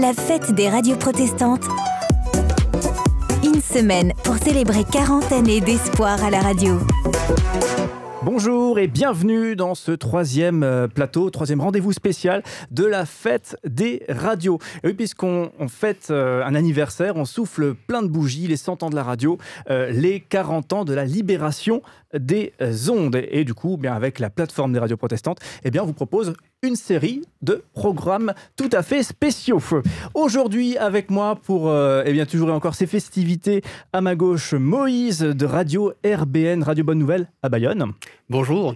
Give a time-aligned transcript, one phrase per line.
[0.00, 1.64] La fête des radios protestantes.
[3.44, 6.78] Une semaine pour célébrer 40 années d'espoir à la radio.
[8.22, 14.02] Bonjour et bienvenue dans ce troisième euh, plateau, troisième rendez-vous spécial de la fête des
[14.10, 14.58] radios.
[14.96, 18.94] Puisqu'on on fête euh, un anniversaire, on souffle plein de bougies, les 100 ans de
[18.94, 19.38] la radio,
[19.70, 21.80] euh, les 40 ans de la libération
[22.18, 22.52] des
[22.88, 23.20] ondes.
[23.30, 26.34] Et, du coup, bien avec la plateforme des radios protestantes, eh bien, on vous propose
[26.62, 29.60] une série de programmes tout à fait spéciaux.
[30.14, 35.20] Aujourd'hui, avec moi pour eh bien, toujours et encore ces festivités, à ma gauche, Moïse
[35.20, 37.92] de Radio RBN, Radio Bonne Nouvelle à Bayonne.
[38.28, 38.74] Bonjour.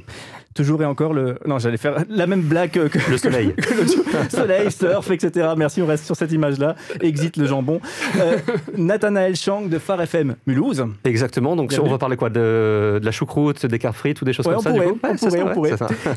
[0.55, 1.37] Toujours et encore le.
[1.47, 3.55] Non, j'allais faire la même blague que, le soleil.
[3.65, 5.49] Que le soleil, surf, etc.
[5.57, 6.77] Merci, on reste sur cette image-là.
[7.01, 7.81] Exit le jambon.
[8.21, 8.39] Euh,
[8.77, 10.85] Nathanaël Chang de Phare FM Mulhouse.
[11.05, 11.57] Exactement.
[11.57, 12.31] Donc, on va parler quoi?
[12.31, 14.99] De, de, la choucroute, des cartes frites ou des choses comme ça pourrait, du coup
[15.03, 15.71] on, pourrait, on pourrait.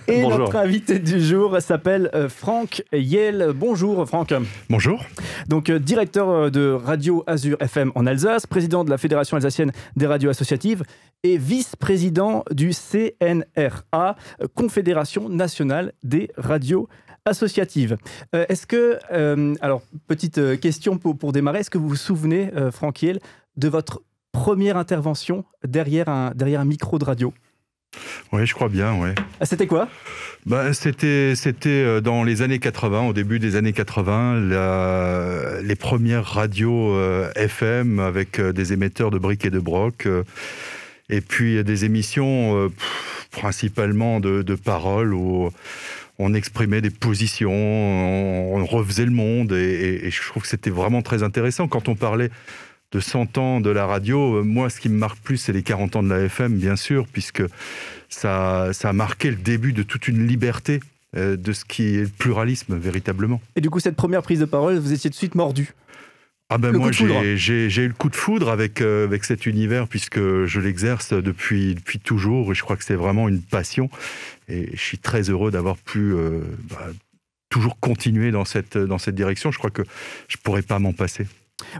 [0.08, 0.40] Et Bonjour.
[0.40, 3.54] notre invité du jour s'appelle euh, Franck Yel.
[3.56, 4.34] Bonjour, Franck.
[4.70, 5.04] Bonjour.
[5.48, 10.06] Donc, euh, directeur de Radio Azur FM en Alsace, président de la Fédération alsacienne des
[10.06, 10.84] radios associatives
[11.24, 14.16] et vice-président du CNRA,
[14.56, 16.88] Confédération nationale des radios
[17.28, 17.98] associatives.
[18.34, 21.96] Euh, est-ce que, euh, alors petite euh, question pour, pour démarrer, est-ce que vous vous
[21.96, 23.20] souvenez, euh, Franck Hiel,
[23.58, 27.34] de votre première intervention derrière un, derrière un micro de radio?
[28.32, 29.16] Oui, je crois bien, ouais.
[29.40, 29.88] Ah, c'était quoi?
[30.46, 36.26] Bah, C'était c'était dans les années 80, au début des années 80, la, les premières
[36.26, 40.06] radios euh, FM avec des émetteurs de briques et de broc.
[40.06, 40.24] Euh,
[41.10, 42.70] et puis des émissions euh,
[43.32, 45.50] principalement de, paroles où
[46.20, 51.24] on exprimait des positions, on, refaisait le monde, et, je trouve que c'était vraiment très
[51.24, 51.68] intéressant.
[51.68, 52.32] Quand on parlait
[52.92, 55.98] de 100 ans de la radio, moi, ce qui me marque plus, c'est les 40
[55.98, 57.44] ans de la FM, bien sûr, puisque
[58.10, 60.80] ça, ça a marqué le début de toute une liberté
[61.16, 63.42] euh, de ce qui est le pluralisme, véritablement.
[63.56, 65.74] Et du coup, cette première prise de parole, vous étiez de suite mordu
[66.50, 69.46] ah ben Le moi j'ai j'ai eu le coup de foudre avec, euh, avec cet
[69.46, 73.90] univers puisque je l'exerce depuis, depuis toujours et je crois que c'est vraiment une passion
[74.48, 76.88] et je suis très heureux d'avoir pu euh, bah,
[77.50, 79.52] toujours continuer dans cette, dans cette direction.
[79.52, 79.84] Je crois que
[80.28, 81.28] je pourrais pas m'en passer.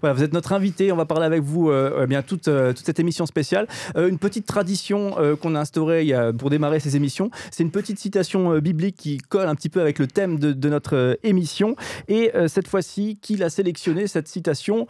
[0.02, 2.74] Voilà, vous êtes notre invité, on va parler avec vous euh, eh bien, toute, euh,
[2.74, 3.68] toute cette émission spéciale.
[3.96, 7.30] Euh, une petite tradition euh, qu'on a instaurée il y a- pour démarrer ces émissions,
[7.52, 10.52] c'est une petite citation euh, biblique qui colle un petit peu avec le thème de,
[10.52, 11.76] de notre euh, émission.
[12.08, 14.88] Et euh, cette fois-ci, qui l'a sélectionné, cette citation?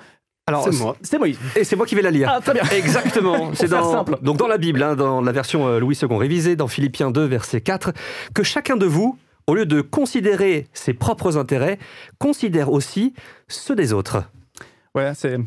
[0.50, 0.96] Alors, C'est moi.
[1.02, 1.38] C'est Moïse.
[1.58, 2.32] Et c'est moi qui vais la lire.
[2.34, 2.64] Ah, très bien.
[2.72, 3.52] Exactement.
[3.54, 4.18] C'est dans, simple.
[4.22, 7.26] donc dans la Bible, hein, dans la version euh, Louis II révisée, dans Philippiens 2,
[7.26, 7.92] verset 4,
[8.34, 9.18] que chacun de vous,
[9.48, 11.78] au lieu de considérer ses propres intérêts,
[12.20, 13.14] considère aussi
[13.50, 14.24] ceux des autres.
[15.16, 15.38] C'est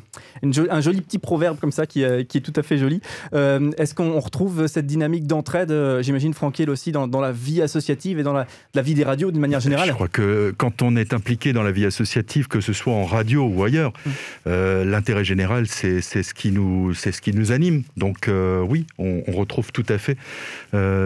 [0.43, 3.00] jo- un joli petit proverbe comme ça qui, euh, qui est tout à fait joli.
[3.34, 7.33] Euh, Est-ce qu'on on retrouve cette dynamique d'entraide, euh, j'imagine, Franquiel aussi, dans, dans la
[7.33, 10.55] vie associative et dans la, la vie des radios d'une manière Je générale crois que
[10.56, 13.93] quand on est impliqué dans la vie associative, que ce soit en radio ou ailleurs,
[14.47, 17.83] euh, l'intérêt général, c'est ce, qui nous- ce qui nous anime.
[17.97, 20.16] Donc euh, oui, on, on retrouve tout à fait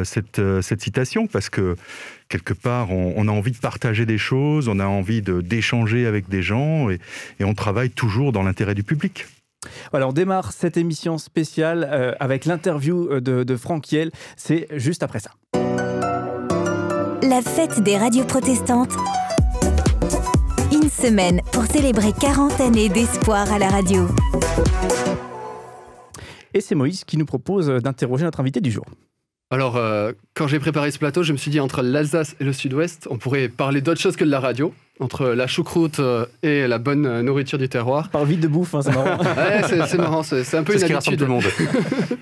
[0.04, 1.77] cette, cette citation parce que
[2.34, 6.05] quelque part, on, on a envie de partager des choses, on a envie de- d'échanger
[6.05, 6.99] avec des gens et,
[7.39, 9.27] et on travaille toujours dans l'intérêt du public.
[9.93, 14.11] Voilà, on démarre cette émission spéciale euh, avec l'interview euh, de, de Franck Hiel.
[14.37, 15.31] C'est juste après ça.
[17.22, 18.93] La fête des radios protestantes.
[20.72, 24.09] Une semaine pour célébrer 40 années d'espoir à la radio.
[26.53, 28.84] Et c'est Moïse qui nous propose d'interroger notre invité du jour.
[29.54, 32.53] Alors, euh, quand j'ai préparé ce plateau, je me suis dit entre l'Alsace et le
[32.53, 36.66] Sud-Ouest, on pourrait parler d'autre chose que de la radio, entre la choucroute euh, et
[36.66, 38.09] la bonne nourriture du terroir.
[38.09, 39.16] Parle vite de bouffe, hein, c'est marrant.
[39.37, 41.28] Ouais, c'est c'est marrant, c'est c'est un peu C'est ce une qui rassemble habitude.
[41.28, 42.19] tout le monde.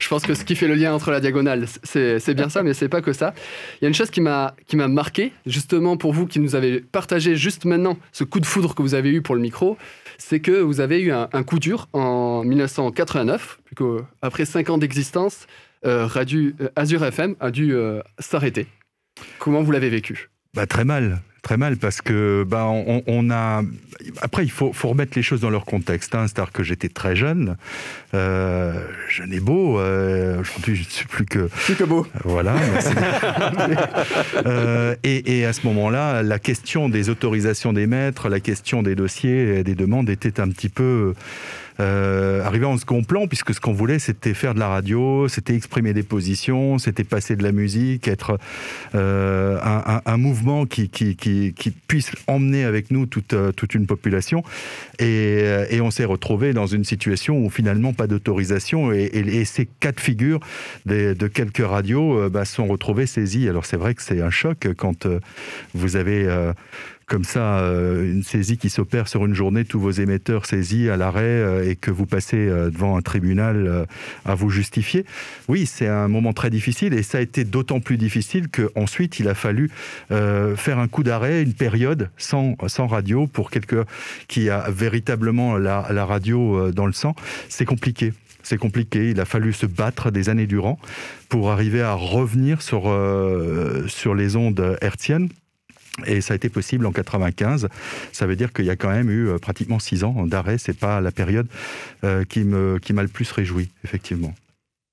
[0.00, 2.64] Je pense que ce qui fait le lien entre la diagonale, c'est c'est bien ça,
[2.64, 3.34] mais c'est pas que ça.
[3.80, 6.56] Il y a une chose qui m'a qui m'a marqué, justement pour vous qui nous
[6.56, 9.76] avez partagé juste maintenant ce coup de foudre que vous avez eu pour le micro,
[10.18, 14.70] c'est que vous avez eu un, un coup dur en 1989, puis que, après cinq
[14.70, 15.46] ans d'existence,
[15.84, 18.66] Radio euh, Azure FM a dû euh, s'arrêter.
[19.38, 20.28] Comment vous l'avez vécu?
[20.54, 23.62] Bah, très mal, très mal, parce que bah, on, on a.
[24.20, 26.14] Après, il faut, faut remettre les choses dans leur contexte.
[26.14, 26.26] Hein.
[26.26, 27.56] C'est-à-dire que j'étais très jeune,
[28.12, 29.78] euh, jeune et beau.
[29.80, 31.46] euh, Aujourd'hui, je ne suis plus que.
[31.48, 32.06] Plus que beau.
[32.24, 32.54] Voilà.
[34.46, 39.58] Euh, et, et à ce moment-là, la question des autorisations d'émettre, la question des dossiers
[39.58, 41.14] et des demandes était un petit peu
[41.82, 45.54] euh, arrivée en second plan, puisque ce qu'on voulait, c'était faire de la radio, c'était
[45.54, 48.38] exprimer des positions, c'était passer de la musique, être
[48.94, 50.88] euh, un, un- un mouvement qui,
[51.88, 54.42] puisse emmener avec nous toute, euh, une population.
[54.98, 59.66] Et, euh, et on s'est retrouvé dans une situation où finalement pas d'autorisation et, ces
[59.80, 60.40] cas de figure
[60.86, 63.48] des- de quelques radios bah, sont retrouvés saisis.
[63.48, 65.06] Alors c'est vrai que c'est un choc quand
[65.74, 66.28] vous avez
[67.12, 70.96] comme ça, euh, une saisie qui s'opère sur une journée, tous vos émetteurs saisis à
[70.96, 73.86] l'arrêt euh, et que vous passez euh, devant un tribunal
[74.24, 75.04] à vous justifier.
[75.46, 79.28] Oui, c'est un moment très difficile et ça a été d'autant plus difficile qu'ensuite il
[79.28, 79.70] a fallu
[80.08, 83.84] faire un coup d'arrêt, une période sans, sans radio pour quelqu'un
[84.26, 87.14] qui a véritablement la, la radio dans le sang.
[87.50, 88.14] C'est compliqué.
[88.42, 90.78] C'est compliqué, il a fallu se battre des années durant
[91.28, 92.84] pour arriver à revenir sur,
[93.86, 95.28] sur les ondes hertziennes
[96.06, 97.68] et ça a été possible en 95.
[98.12, 100.58] Ça veut dire qu'il y a quand même eu euh, pratiquement six ans d'arrêt.
[100.58, 101.46] C'est pas la période
[102.04, 104.34] euh, qui me qui m'a le plus réjoui, effectivement.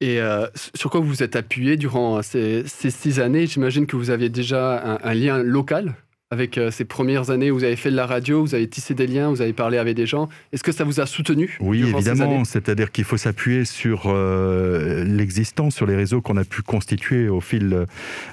[0.01, 3.47] Et euh, sur quoi vous vous êtes appuyé durant ces, six années?
[3.47, 5.95] J'imagine que vous aviez déjà un lien local
[6.31, 8.93] avec euh, ces premières années où vous avez fait de la radio, vous avez tissé
[8.93, 10.29] des liens, vous avez parlé avec des gens.
[10.53, 12.45] Est-ce que ça vous a soutenu Oui, évidemment.
[12.45, 17.41] C'est-à-dire qu'il faut s'appuyer sur euh, l'existence, sur les réseaux qu'on a pu constituer au
[17.41, 17.85] fil euh,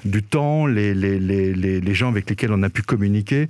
[0.05, 3.47] du temps, les, les, les, les, gens avec lesquels on a pu communiquer.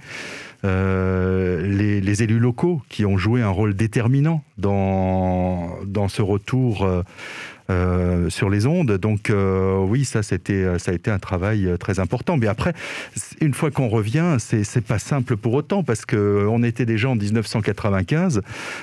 [0.63, 7.03] les, élus locaux qui ont joué un rôle déterminant dans, dans ce retour euh,
[8.29, 8.93] sur les ondes.
[8.93, 12.37] Donc euh, oui, ça c'était ça a été un travail euh, très important.
[12.37, 12.73] Mais après,
[13.41, 17.09] une fois qu'on revient, c'est c'est pas simple pour autant parce que on était déjà
[17.09, 18.41] en 1995.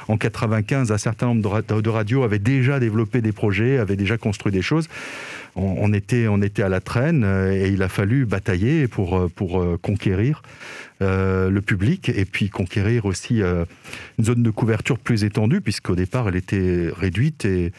[0.08, 4.52] En 95, un certain nombre de radios avaient déjà développé des projets, avaient déjà construit
[4.52, 4.88] des choses.
[5.56, 10.42] On, était, on était à la traîne et il a fallu batailler pour, pour conquérir
[11.02, 13.64] euh, le public et puis conquérir aussi euh,
[14.16, 17.72] une zone de couverture plus étendue, puisqu'au départ elle était réduite et,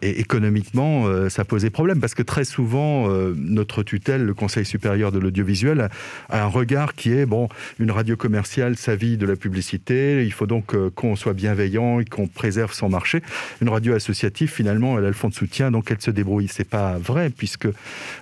[0.00, 5.18] économiquement euh, ça posait problème parce que très souvent notre tutelle, le Conseil supérieur de
[5.18, 5.88] l'audiovisuel,
[6.28, 7.48] a un regard qui est bon,
[7.80, 12.04] une radio commerciale, ça vit de la publicité, il faut donc qu'on soit bienveillant et
[12.04, 13.22] qu'on préserve son marché.
[13.60, 16.48] Une radio associative, finalement, elle a le fonds de soutien, donc elle se débrouille.
[16.48, 17.68] C'est pas vrai puisque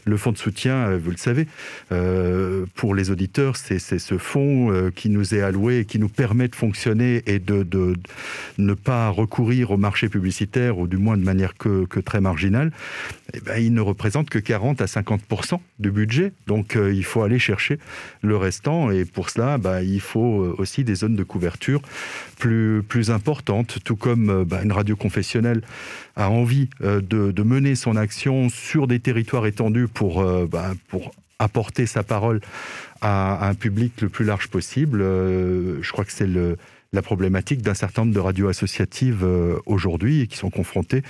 [0.04, 1.46] le fonds de soutien, vous le savez,
[2.74, 6.48] pour les auditeurs, c'est ce fonds euh, qui nous est alloué et qui nous permet
[6.48, 7.66] de fonctionner et de,
[8.58, 12.70] ne pas recourir au marché publicitaire, ou du moins de manière que, très marginale,
[13.34, 15.22] eh ben, il ne représente que 40 à 50
[15.78, 16.32] du budget.
[16.46, 17.78] Donc euh, il faut aller chercher
[18.22, 21.82] le restant et pour cela, bah, il faut euh, aussi des zones de couverture
[22.38, 25.62] plus, importantes, tout comme bah, une radio confessionnelle
[26.16, 30.24] a envie de, mener son action sur des territoires étendus pour,
[30.88, 32.40] pour apporter sa parole
[33.00, 35.00] à un public le plus large possible.
[35.00, 36.56] Euh, je crois que c'est le,
[36.92, 41.02] la problématique d'un certain nombre de radios associatives euh, aujourd'hui et qui sont confrontées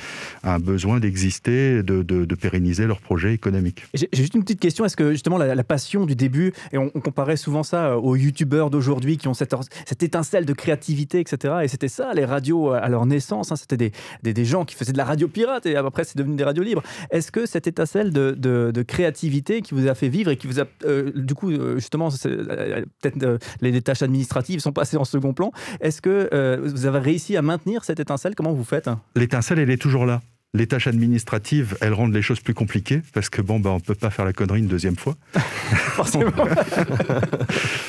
[0.42, 3.84] à un besoin d'exister, de, pérenniser leurs projets économiques.
[3.94, 4.84] J'ai juste une petite question.
[4.84, 8.70] Est-ce que justement la, passion du début, et on, comparait souvent ça euh, aux youtubeurs
[8.70, 9.54] d'aujourd'hui qui ont cette,
[10.02, 11.54] étincelle de créativité, etc.
[11.62, 13.52] Et c'était ça, les radios à leur naissance.
[13.52, 13.90] Hein, c'était
[14.22, 16.82] des, gens qui faisaient de la radio pirate et après c'est devenu des radios libres.
[17.10, 20.64] Est-ce que cette étincelle de, créativité qui vous a fait vivre et qui vous a,
[20.84, 26.28] euh, du coup, justement, peut-être les tâches administratives sont passées en second plan, est-ce que
[26.32, 28.34] euh, vous avez réussi à maintenir cette étincelle?
[28.34, 28.90] Comment vous faites?
[29.14, 30.20] L'étincelle, elle est toujours là.
[30.52, 33.94] Les tâches administratives, elles rendent les choses plus compliquées parce que bon, bah, on peut
[33.94, 35.16] pas faire la connerie une deuxième fois.
[35.34, 36.30] Forcément.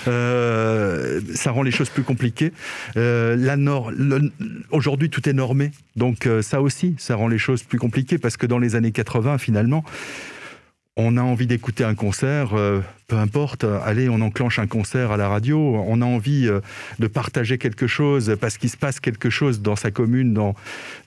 [0.07, 2.51] Euh, ça rend les choses plus compliquées.
[2.97, 3.55] Euh, la
[4.71, 8.47] aujourd'hui, tout est normé, donc ça aussi, ça rend les choses plus compliquées parce que
[8.47, 9.83] dans les années 80, finalement,
[11.01, 15.17] on a envie d'écouter un concert, euh, peu importe, allez, on enclenche un concert à
[15.17, 16.61] la radio, on a envie euh,
[16.99, 20.55] de partager quelque chose parce qu'il se passe quelque chose dans sa commune, dans,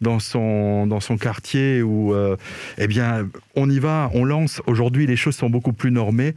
[0.01, 2.37] dans, son, dans son quartier, ou euh,
[2.79, 4.61] eh bien, on y va, on lance.
[4.67, 6.35] Aujourd'hui, les choses sont beaucoup plus normées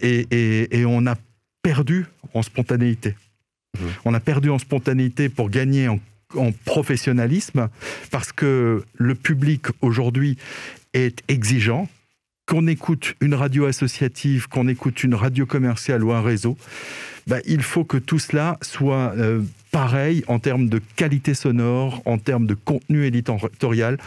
[0.00, 1.14] et, on a
[1.62, 3.16] perdu en spontanéité.
[3.78, 3.84] Mmh.
[4.04, 5.98] On a perdu en spontanéité pour gagner en
[6.34, 7.68] en professionnalisme
[8.10, 10.36] parce que le public aujourd'hui
[10.92, 11.88] est exigeant,
[12.46, 16.56] qu'on écoute une radio associative, qu'on écoute une radio commerciale ou un réseau,
[17.26, 19.42] bah, il faut que tout cela soit euh,
[19.76, 23.98] pareil en termes de qualité sonore, en termes de contenu éditorial.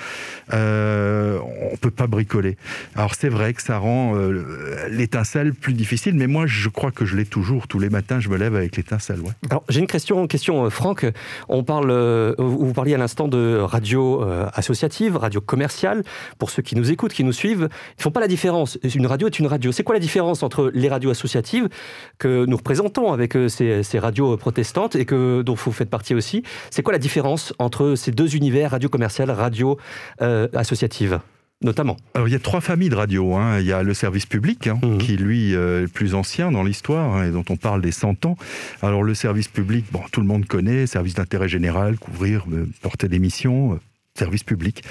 [0.51, 1.37] Euh,
[1.71, 2.57] on peut pas bricoler.
[2.95, 7.05] Alors c'est vrai que ça rend euh, l'étincelle plus difficile, mais moi je crois que
[7.05, 7.67] je l'ai toujours.
[7.67, 9.19] Tous les matins, je me lève avec l'étincelle.
[9.19, 9.59] Ouais.
[9.69, 11.05] J'ai une question, question euh, Franck.
[11.49, 11.91] On parle,
[12.39, 16.01] vous parliez à l'instant de radio associative, radio commerciale.
[16.39, 18.79] Pour ceux qui nous écoutent, qui nous suivent, ils font pas la différence.
[18.95, 19.71] Une radio est une radio.
[19.71, 21.69] C'est quoi la différence entre les radios associatives
[22.17, 26.43] que nous représentons avec ces, ces radios protestantes et que dont vous faites partie aussi.
[26.69, 29.77] C'est quoi la différence entre ces deux univers, radio commerciale, radio
[30.21, 31.19] euh, associative
[31.61, 31.97] notamment?
[32.13, 33.35] Alors il y a trois familles de radio.
[33.35, 33.59] Hein.
[33.59, 34.97] Il y a le service public, hein, mhm.
[34.97, 38.25] qui lui est le plus ancien dans l'histoire hein, et dont on parle des 100
[38.25, 38.37] ans.
[38.81, 43.09] Alors le service public, bon, tout le monde connaît, service d'intérêt général, couvrir, euh, porter
[43.09, 43.79] des missions, euh,
[44.19, 44.83] service public.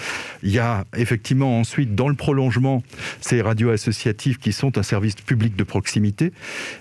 [0.43, 2.83] Il y a effectivement ensuite, dans le prolongement,
[3.21, 6.33] ces radios associatives qui sont un service public de proximité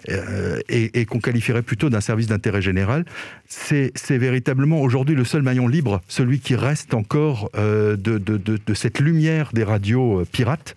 [0.09, 3.05] euh, et, qu'on qualifierait plutôt d'un service d'intérêt général.
[3.47, 9.51] C'est véritablement aujourd'hui le seul maillon libre, celui qui reste encore euh, de, cette lumière
[9.53, 10.75] des radios euh, pirates,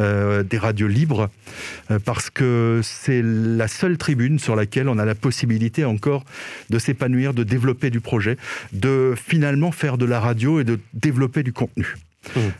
[0.00, 1.28] des radios libres,
[2.04, 6.24] parce que c'est la seule tribune sur laquelle on a la possibilité encore
[6.70, 8.36] de s'épanouir, de développer du projet,
[8.72, 11.09] de finalement faire de la radio et de développer
[11.42, 11.86] du contenu.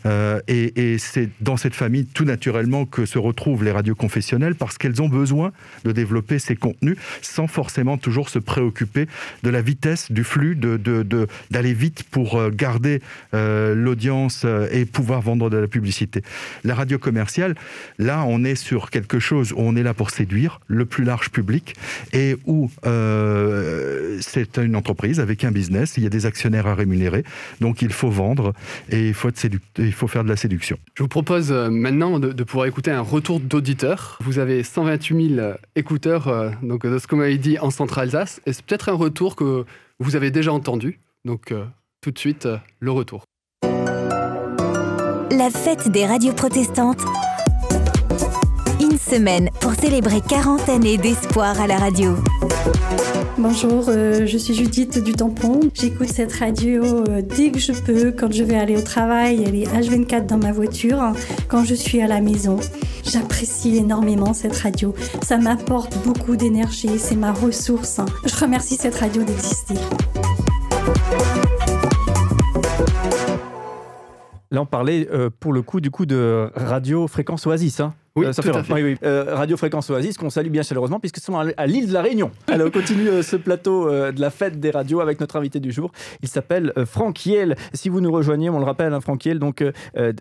[0.07, 4.79] Euh, et, c'est dans cette famille tout naturellement que se retrouvent les radios confessionnelles parce
[4.79, 5.53] qu'elles ont besoin
[5.85, 9.07] de développer ces contenus sans forcément toujours se préoccuper
[9.43, 13.01] de la vitesse du flux, d'aller de, de, vite pour euh, garder
[13.35, 16.23] euh, l'audience et pouvoir vendre de la publicité.
[16.65, 17.55] La radio commerciale,
[17.99, 21.31] là on est sur quelque chose où on est là pour séduire le plus large
[21.31, 21.75] public
[22.13, 22.71] et où
[24.21, 27.25] c'est une entreprise avec un business, il y a des actionnaires à rémunérer,
[27.61, 28.55] donc il faut vendre
[28.91, 29.39] et il faut être
[29.79, 30.79] il faut faire de la séduction.
[30.95, 34.19] Je vous propose euh, maintenant de, pouvoir écouter un retour d'auditeurs.
[34.23, 38.53] Vous avez 128 000 écouteurs euh, donc, de ce qu'on m'avait dit en Centre-Alsace, et
[38.53, 39.65] c'est peut-être un retour que
[39.99, 41.01] vous avez déjà entendu.
[41.25, 41.65] Donc euh,
[42.01, 43.25] tout de suite, le retour.
[45.31, 47.03] La fête des radios protestantes.
[48.81, 52.17] Une semaine pour célébrer 40 années d'espoir à la radio.
[53.39, 55.61] Bonjour, euh, je suis Judith du Tampon.
[55.75, 59.55] J'écoute cette radio euh, dès que je peux, quand je vais aller au travail, elle
[59.55, 61.13] est H24 dans ma voiture,
[61.49, 62.59] quand je suis à la maison.
[63.03, 64.95] J'apprécie énormément cette radio.
[65.23, 68.01] Ça m'apporte beaucoup d'énergie, c'est ma ressource.
[68.27, 69.75] Je remercie cette radio d'exister.
[74.51, 77.81] Là, on parlait euh, pour le coup du coup de Radio Fréquence Oasis.
[77.81, 77.95] Hein.
[78.21, 81.67] Oui, euh, ça fait, euh, Radio Fréquence Oasis, qu'on salue bien chaleureusement, puisque sont à
[81.67, 82.31] l'île de la Réunion.
[82.49, 85.73] Alors, on continue euh, ce plateau de la fête des radios avec notre invité du
[85.73, 85.91] jour.
[86.23, 87.57] Il s'appelle Franck Yel.
[87.73, 89.65] Si vous nous rejoignez, on le rappelle, hein, Franck Yel, donc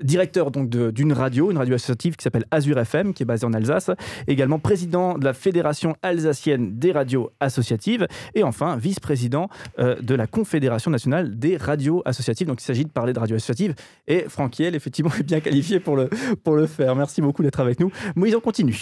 [0.02, 3.54] directeur donc d'une radio, une radio associative qui s'appelle Azure FM, qui est basée en
[3.54, 3.92] Alsace.
[4.28, 8.08] Également président de la Fédération alsacienne des radios associatives.
[8.36, 12.48] Et enfin, vice-président de la Confédération nationale des radios associatives.
[12.48, 13.76] Donc, il s'agit de parler de radios associatives.
[14.08, 16.10] Et Franck Yel, effectivement, est bien qualifié pour le,
[16.44, 16.96] pour le faire.
[16.96, 18.12] Merci beaucoup d'être avec nous nous.
[18.16, 18.76] Moïse, on continue.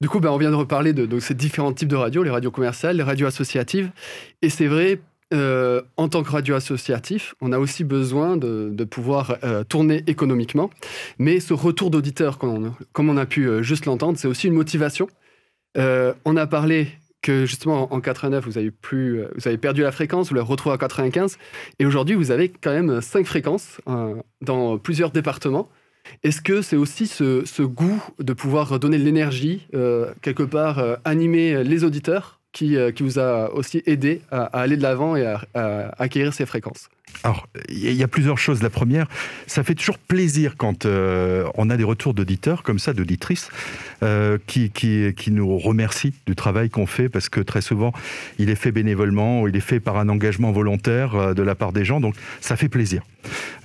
[0.00, 2.52] Du coup, ben, on vient de reparler de, ces différents types de radios, les radios
[2.52, 3.90] commerciales, les radios associatives.
[4.42, 5.00] Et c'est vrai,
[5.34, 10.70] euh, en tant que radio associatif, on a aussi besoin de, pouvoir euh, tourner économiquement.
[11.18, 15.08] Mais ce retour d'auditeur, comme on a pu euh, juste l'entendre, c'est aussi une motivation.
[15.76, 16.88] on a parlé
[17.20, 20.78] que justement en 89, vous avez, vous avez perdu la fréquence, vous l'avez retrouvée à
[20.78, 21.38] 95.
[21.80, 23.80] Et aujourd'hui, vous avez quand même cinq fréquences
[24.40, 25.68] dans plusieurs départements.
[26.22, 30.96] Est-ce que c'est aussi ce, goût de pouvoir donner de l'énergie, euh, quelque part euh,
[31.04, 35.94] animer les auditeurs, qui, euh, vous a aussi aidé à, aller de l'avant et à
[35.98, 36.88] acquérir ces fréquences?
[37.24, 38.62] Alors, il y a plusieurs choses.
[38.62, 39.06] La première,
[39.46, 43.50] ça fait toujours plaisir quand euh, on a des retours d'auditeurs comme ça, d'auditrices,
[44.02, 47.92] euh, qui, qui, nous remercient du travail qu'on fait, parce que très souvent,
[48.38, 51.54] il est fait bénévolement, ou il est fait par un engagement volontaire euh, de la
[51.54, 53.02] part des gens, donc ça fait plaisir.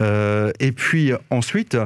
[0.01, 1.77] et puis ensuite,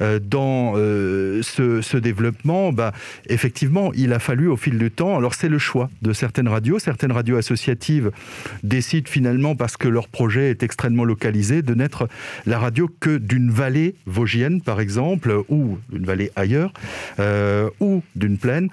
[0.00, 2.92] dans ce, ce, développement, bah,
[3.28, 6.78] effectivement, il a fallu au fil du temps, alors c'est le choix de certaines radios,
[6.78, 8.10] certaines radios associatives
[8.64, 12.08] décident finalement, parce que leur projet est extrêmement localisé, de n'être
[12.46, 16.72] la radio que d'une vallée vosgienne, par exemple, ou d'une vallée ailleurs,
[17.18, 18.68] euh, ou d'une plaine.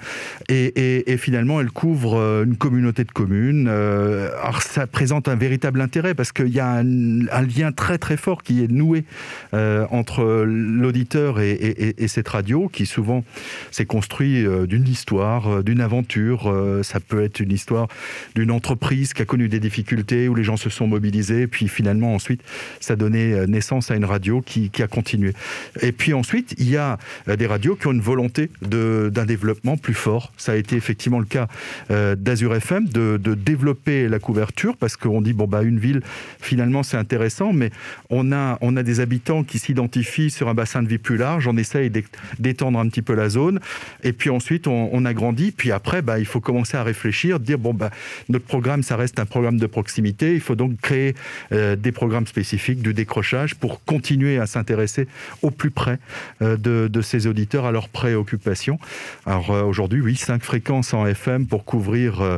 [0.49, 3.67] Et, finalement, elle couvre euh, une communauté de communes.
[3.69, 8.17] Euh, alors, ça présente un véritable intérêt parce qu'il y a un, lien très très
[8.17, 9.05] fort qui est noué
[9.53, 13.23] entre l'auditeur et, cette radio, qui souvent
[13.71, 16.53] s'est construit d'une histoire, d'une aventure.
[16.83, 17.87] ça peut être une histoire
[18.35, 22.16] d'une entreprise qui a connu des difficultés, où les gens se sont mobilisés, puis finalement
[22.17, 22.41] ensuite,
[22.79, 25.33] ça a donné euh, naissance à une radio qui, a continué.
[25.81, 26.97] Et puis ensuite, il y a
[27.27, 30.33] euh, des radios qui ont une volonté d'un développement plus fort.
[30.37, 31.47] Ça a été effectivement le cas
[31.91, 36.01] euh, d'Azur FM, de, développer la couverture, parce qu'on dit, bon, bah, une ville,
[36.39, 37.69] finalement, c'est intéressant, mais
[38.09, 41.47] on a, on a des habitants qui s'identifient sur un bassin de vie plus large,
[41.47, 41.91] on essaye
[42.39, 43.59] d'étendre un petit peu la zone,
[44.03, 47.73] et puis ensuite, on, agrandit, puis après, bah, il faut commencer à réfléchir, dire, bon,
[47.73, 47.91] bah,
[48.29, 51.13] notre programme, ça reste un programme de proximité, il faut donc créer
[51.51, 55.09] des programmes programme spécifique du décrochage pour continuer à s'intéresser
[55.41, 55.99] au plus près
[56.41, 58.79] euh, de, de, ces auditeurs à leurs préoccupations.
[59.25, 62.37] Alors euh, aujourd'hui, oui, cinq fréquences en FM pour couvrir euh,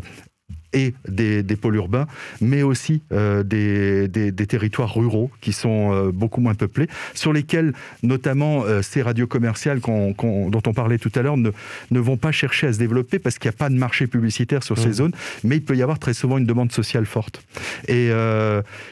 [0.74, 2.08] et des, pôles urbains,
[2.42, 7.74] mais aussi des, des, territoires ruraux qui sont beaucoup moins peuplés, sur lesquels
[8.04, 11.52] notamment ces radios commerciales dont on parlait tout à l'heure ne,
[11.92, 14.64] ne vont pas chercher à se développer parce qu'il n'y a pas de marché publicitaire
[14.64, 14.94] sur ces mmh.
[14.94, 15.12] zones,
[15.44, 17.44] mais il peut y avoir très souvent une demande sociale forte.
[17.88, 18.12] Et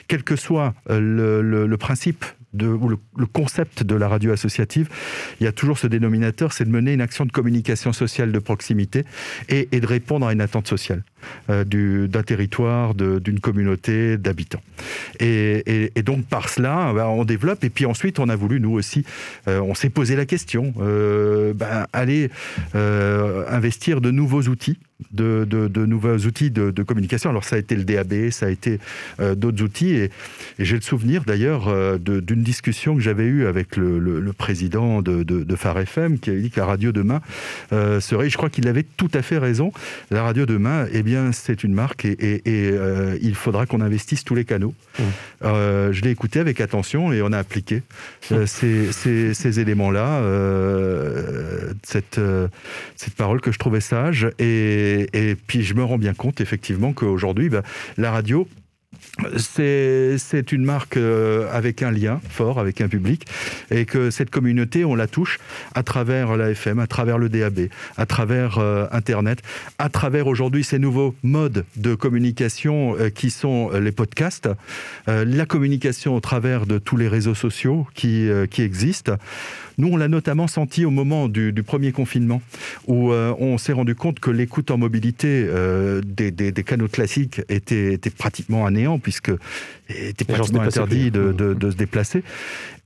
[0.08, 4.90] quel que soit le, le, principe de, ou le, concept de la radio associative,
[5.40, 8.40] il y a toujours ce dénominateur, c'est de mener une action de communication sociale de
[8.40, 9.04] proximité
[9.50, 11.04] et, de répondre à une attente sociale
[11.50, 14.62] euh, d'un territoire, d'une communauté, d'habitants.
[15.20, 17.64] Et, donc par cela, ben, on développe.
[17.64, 19.06] Et puis ensuite, on a voulu, nous aussi,
[19.48, 22.30] euh, on s'est posé la question, euh, ben, aller
[22.74, 24.78] investir de nouveaux outils
[25.12, 27.30] de, nouveaux outils de, communication.
[27.30, 28.80] Alors ça a été le DAB, ça a été
[29.36, 29.92] d'autres outils.
[29.92, 30.12] Et,
[30.60, 36.20] j'ai le souvenir d'ailleurs d'une discussion que j'avais eue avec le, président de, Phare FM
[36.20, 37.22] qui a dit que la radio demain
[37.72, 39.72] serait, je crois qu'il avait tout à fait raison,
[40.12, 42.42] la radio demain, eh bien c'est une marque et,
[43.22, 44.74] il faudra qu'on investisse tous les canaux.
[45.00, 45.04] Mmh.
[45.44, 47.84] je l'ai écouté avec attention et on a appliqué
[48.32, 48.46] mmh.
[48.46, 50.22] ces, éléments-là,
[51.84, 52.20] cette,
[52.96, 54.30] cette parole que je trouvais sage.
[54.40, 57.64] Et, et, puis je me rends bien compte effectivement qu'aujourd'hui, bah,
[57.98, 58.48] la radio,
[59.38, 63.26] c'est une marque euh, avec un lien fort avec un public
[63.72, 65.40] et que cette communauté, on la touche
[65.76, 69.42] à travers la FM, à travers le DAB, à travers euh, Internet,
[69.78, 74.50] à travers aujourd'hui ces nouveaux modes de communication euh, qui sont les podcasts,
[75.08, 79.14] la communication au travers de tous les réseaux sociaux qui, qui existent.
[79.78, 82.42] Nous, on l'a notamment senti au moment du, premier confinement,
[82.88, 87.94] où euh, on s'est rendu compte que l'écoute en mobilité euh, des, canaux classiques était,
[87.94, 89.32] était pratiquement à néant, puisque
[89.90, 92.24] était pratiquement interdit de, se déplacer.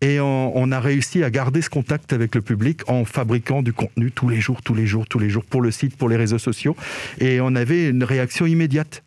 [0.01, 4.11] Et on, a réussi à garder ce contact avec le public en fabriquant du contenu
[4.11, 6.39] tous les jours, tous les jours, tous les jours, pour le site, pour les réseaux
[6.39, 6.75] sociaux.
[7.19, 9.03] Et on avait une réaction immédiate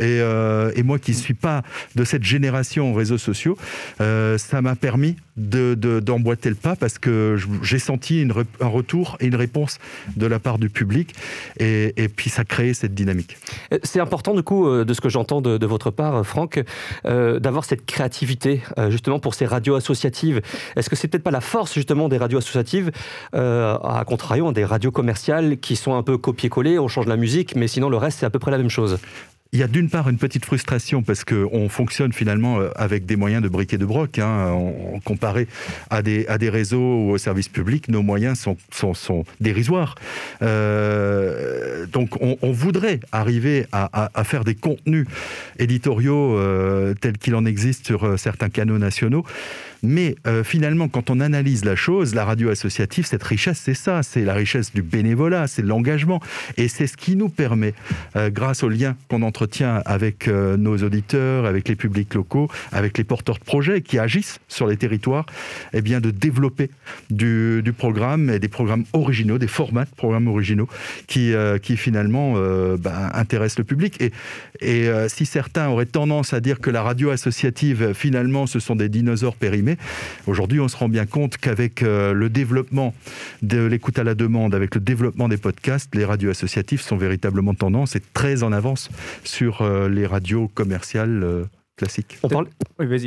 [0.00, 1.62] euh, et, moi qui ne suis pas
[1.94, 3.56] de cette génération réseaux sociaux,
[4.00, 8.26] euh, ça m'a permis d'emboîter de, le pas parce que j'ai senti
[8.60, 9.78] un retour et une réponse
[10.16, 11.14] de la part du public
[11.58, 13.38] et, puis ça crée cette dynamique.
[13.72, 16.62] Euh, c'est important du coup de ce que j'entends de, votre part, Franck,
[17.04, 20.40] d'avoir cette créativité justement pour ces radios associatives.
[20.76, 22.90] Est-ce que c'est peut-être pas la force justement des radios associatives
[23.32, 27.68] à contrario des radios commerciales qui sont un peu copier-coller, on change la musique, mais
[27.68, 28.98] sinon le reste c'est à peu près la même chose?
[29.52, 33.16] Il y a d'une part une petite frustration parce qu'on fonctionne finalement euh, avec des
[33.16, 34.18] moyens de briques et de broc.
[34.18, 34.56] Hein,
[35.04, 35.48] comparé
[35.88, 39.96] à des, à des réseaux ou aux services publics, nos moyens sont, sont, dérisoires.
[40.42, 45.06] Euh, donc on, voudrait arriver à, à, faire des contenus
[45.58, 49.24] éditoriaux euh, tels qu'il en existe sur certains canaux nationaux.
[49.82, 54.02] Mais euh, finalement, quand on analyse la chose, la radio associative, cette richesse, c'est ça,
[54.02, 56.20] c'est la richesse du bénévolat, c'est l'engagement.
[56.56, 57.74] Et c'est ce qui nous permet,
[58.16, 62.98] euh, grâce aux liens qu'on entretient avec euh, nos auditeurs, avec les publics locaux, avec
[62.98, 65.26] les porteurs de projets qui agissent sur les territoires,
[65.72, 66.70] eh bien, de développer
[67.10, 70.68] du, programme et des programmes originaux, des formats de programmes originaux
[71.06, 71.32] qui,
[71.76, 72.34] finalement
[72.78, 74.02] bah, intéressent le public.
[74.60, 78.88] Et si certains auraient tendance à dire que la radio associative, finalement, ce sont des
[78.88, 79.69] dinosaures périmés,
[80.26, 82.94] Aujourd'hui, on se rend bien compte qu'avec euh, le développement
[83.42, 87.54] de l'écoute à la demande, avec le développement des podcasts, les radios associatives sont véritablement
[87.54, 88.90] tendance et très en avance
[89.24, 91.48] sur euh, les radios commerciales
[91.82, 92.44] euh.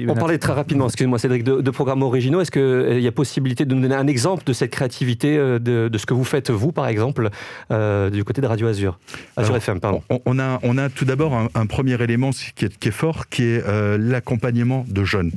[0.08, 2.42] On, parlait très rapidement, excusez-moi Cédric, de, programmes originaux.
[2.42, 6.06] Est-ce qu'il y a possibilité de nous donner un exemple de cette créativité, de, ce
[6.06, 7.30] que vous faites vous, par exemple,
[7.70, 9.00] du côté de Radio Azur,
[9.38, 10.04] Azur FM, pardon.
[10.26, 13.44] On, a, on a tout d'abord un, premier élément qui est, qui est fort, qui
[13.44, 13.64] est
[13.98, 15.32] l'accompagnement de jeunes.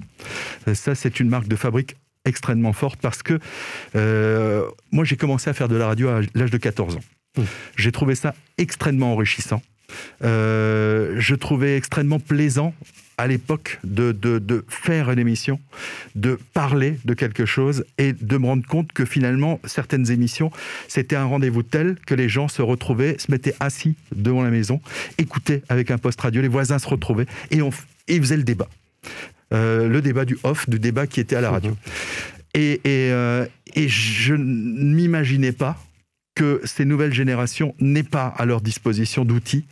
[0.75, 1.97] Ça, c'est une marque de fabrique
[2.27, 3.39] extrêmement forte parce que
[3.95, 7.01] euh, moi, j'ai commencé à faire de la radio à l'âge de 14 ans.
[7.37, 7.43] Mmh.
[7.77, 9.63] J'ai trouvé ça extrêmement enrichissant.
[10.25, 12.75] Euh, je trouvais extrêmement plaisant
[13.19, 15.59] à l'époque de, de, faire une émission,
[16.15, 20.51] de parler de quelque chose et de me rendre compte que finalement, certaines émissions,
[20.89, 24.81] c'était un rendez-vous tel que les gens se retrouvaient, se mettaient assis devant la maison,
[25.19, 27.71] écoutaient avec un poste radio, les voisins se retrouvaient et, on,
[28.09, 28.69] et ils faisaient le débat.
[29.55, 31.71] Euh, le débat du off, du débat qui était à la radio.
[31.71, 31.77] Mhm.
[32.55, 35.79] Et, euh, et, je ne m'imaginais pas
[36.37, 39.65] que ces nouvelles générations n'aient pas à leur disposition d'outils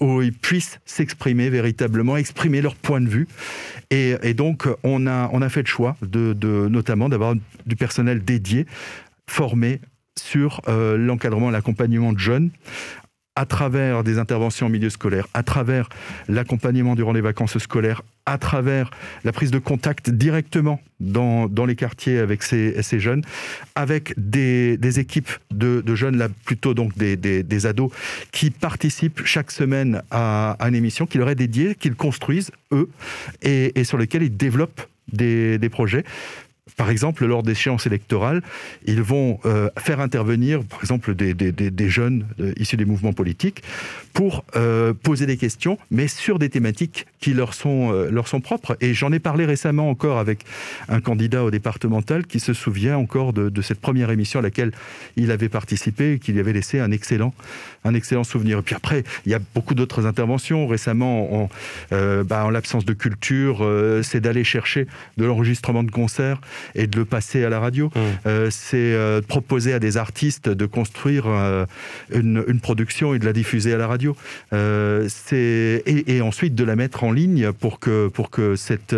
[0.00, 3.28] où ils puissent s'exprimer véritablement, exprimer leur point de vue.
[3.90, 6.34] Et, donc, on a, on a fait le choix, de,
[6.68, 8.66] notamment d'avoir du personnel dédié,
[9.26, 9.80] formé
[10.18, 12.50] sur euh, l'encadrement et l'accompagnement de jeunes
[13.38, 15.88] à travers des interventions en milieu scolaire, à travers
[16.26, 18.90] l'accompagnement durant les vacances scolaires, à travers
[19.22, 23.22] la prise de contact directement dans, les quartiers avec ces, jeunes,
[23.76, 27.92] avec des, équipes de, jeunes, plutôt donc des, ados,
[28.32, 32.90] qui participent chaque semaine à, une émission qui leur est dédiée, qu'ils construisent eux,
[33.42, 36.04] et, sur lesquels ils développent des projets
[36.76, 38.42] par exemple, lors d'échéances électorales,
[38.86, 43.62] ils vont euh, faire intervenir, par exemple, des, jeunes euh, issus des mouvements politiques
[44.12, 48.76] pour euh, poser des questions, mais sur des thématiques qui leur sont, leur sont propres.
[48.80, 50.44] Et j'en ai parlé récemment encore avec
[50.88, 54.72] un candidat au départemental qui se souvient encore de, cette première émission à laquelle
[55.16, 57.34] il avait participé et qui lui avait laissé un excellent,
[57.84, 58.58] un excellent souvenir.
[58.58, 60.66] Et puis après, il y a beaucoup d'autres interventions.
[60.66, 61.48] Récemment, en,
[61.90, 63.66] bah, en l'absence de culture,
[64.02, 64.86] c'est d'aller chercher
[65.16, 66.40] de l'enregistrement de concerts
[66.74, 67.86] et de le passer à la radio.
[67.86, 68.00] Mmh.
[68.26, 71.66] Euh, c'est euh, proposer à des artistes de construire euh,
[72.12, 74.16] une, production et de la diffuser à la radio.
[74.50, 78.94] c'est et, ensuite de la mettre en ligne pour que pour que cette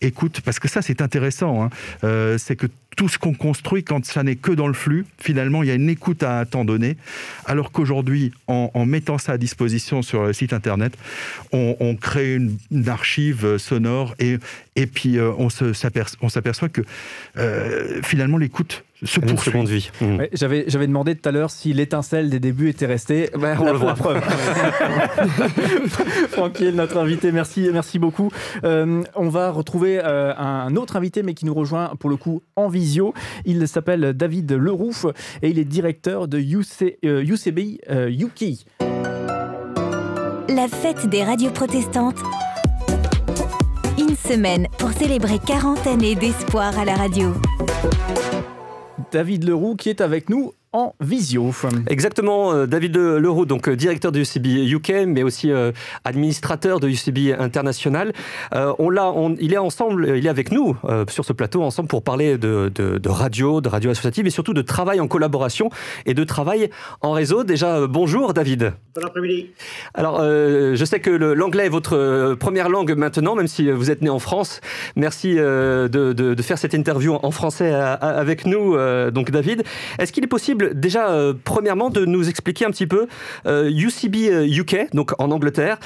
[0.00, 1.70] écoute, parce que ça c'est intéressant,
[2.02, 5.62] hein, c'est que tout ce qu'on construit quand ça n'est que dans le flux, finalement,
[5.62, 6.96] il y a une écoute à un temps donné,
[7.46, 10.96] alors qu'aujourd'hui, en, mettant ça à disposition sur le site internet,
[11.52, 14.38] on, crée une, archive sonore et,
[14.76, 16.82] et puis euh, on s'aperçoit que
[17.36, 19.62] euh, finalement l'écoute se poursuit.
[19.62, 19.90] de vie.
[20.00, 20.18] Mmh.
[20.32, 23.30] j'avais, j'avais demandé tout à l'heure si l'étincelle des débuts était restée.
[23.38, 23.94] Ben, on la, le voit.
[23.94, 24.20] preuve.
[26.32, 28.30] Tranquille, notre invité, merci, merci beaucoup.
[28.64, 32.42] Euh, on va retrouver euh, un autre invité, mais qui nous rejoint pour le coup
[32.56, 33.14] en visio.
[33.44, 35.06] Il s'appelle David Lerouf
[35.42, 38.66] et il est directeur de UC, UCB UK.
[40.48, 42.18] La fête des radios protestantes.
[43.98, 47.34] Une semaine pour célébrer 40 années d'espoir à la radio.
[49.12, 51.50] David Leroux qui est avec nous en visio.
[51.88, 55.72] Exactement, euh, David Leroux, donc euh, directeur de UCB UK, mais aussi euh,
[56.04, 58.12] administrateur de UCB International.
[58.52, 60.76] on l'a, il est ensemble, il est avec nous
[61.08, 64.62] sur ce plateau ensemble pour parler de, de, radio, de radio associative et surtout de
[64.62, 65.70] travail en collaboration
[66.06, 67.44] et de travail en réseau.
[67.44, 68.72] Déjà, bonjour David.
[68.94, 69.50] Bon après-midi.
[69.94, 74.10] Alors, je sais que l'anglais est votre première langue maintenant, même si vous êtes né
[74.10, 74.60] en France.
[74.96, 78.76] Merci de, de, faire cette interview en français avec nous,
[79.10, 79.64] donc David.
[79.98, 83.06] Est-ce qu'il est possible déjà, euh, premièrement, de nous expliquer un petit peu
[83.46, 85.78] UCB euh, UK, euh, donc en Angleterre,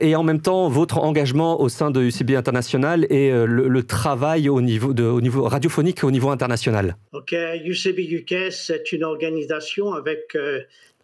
[0.00, 4.60] et en même temps votre engagement au sein de UCB International et le, travail au
[4.60, 6.96] niveau, de, au niveau radiophonique au niveau international.
[7.12, 10.36] Ok, UCB UK, c'est une organisation avec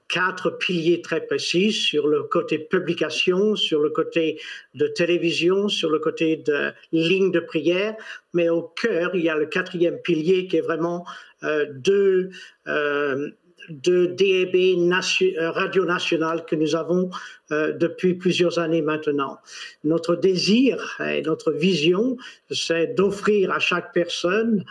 [0.08, 4.40] quatre piliers très précis sur le côté publication, sur le côté
[4.74, 7.96] de télévision, sur le côté de ligne de prière,
[8.32, 11.04] mais au cœur, il y a le quatrième pilier qui est vraiment
[11.42, 12.30] de,
[12.66, 13.30] euh,
[13.68, 17.10] de DAB euh, Radio National que nous avons
[17.50, 19.38] depuis plusieurs années maintenant.
[19.84, 22.16] Notre désir et notre vision,
[22.50, 24.64] c'est d'offrir à chaque personne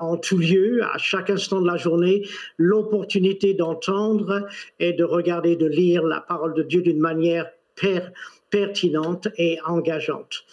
[0.00, 4.48] en tout lieu, à chaque instant de la journée, l'opportunité d'entendre
[4.80, 7.48] et de regarder, de lire la parole de Dieu d'une manière
[8.50, 10.44] pertinente et engageante.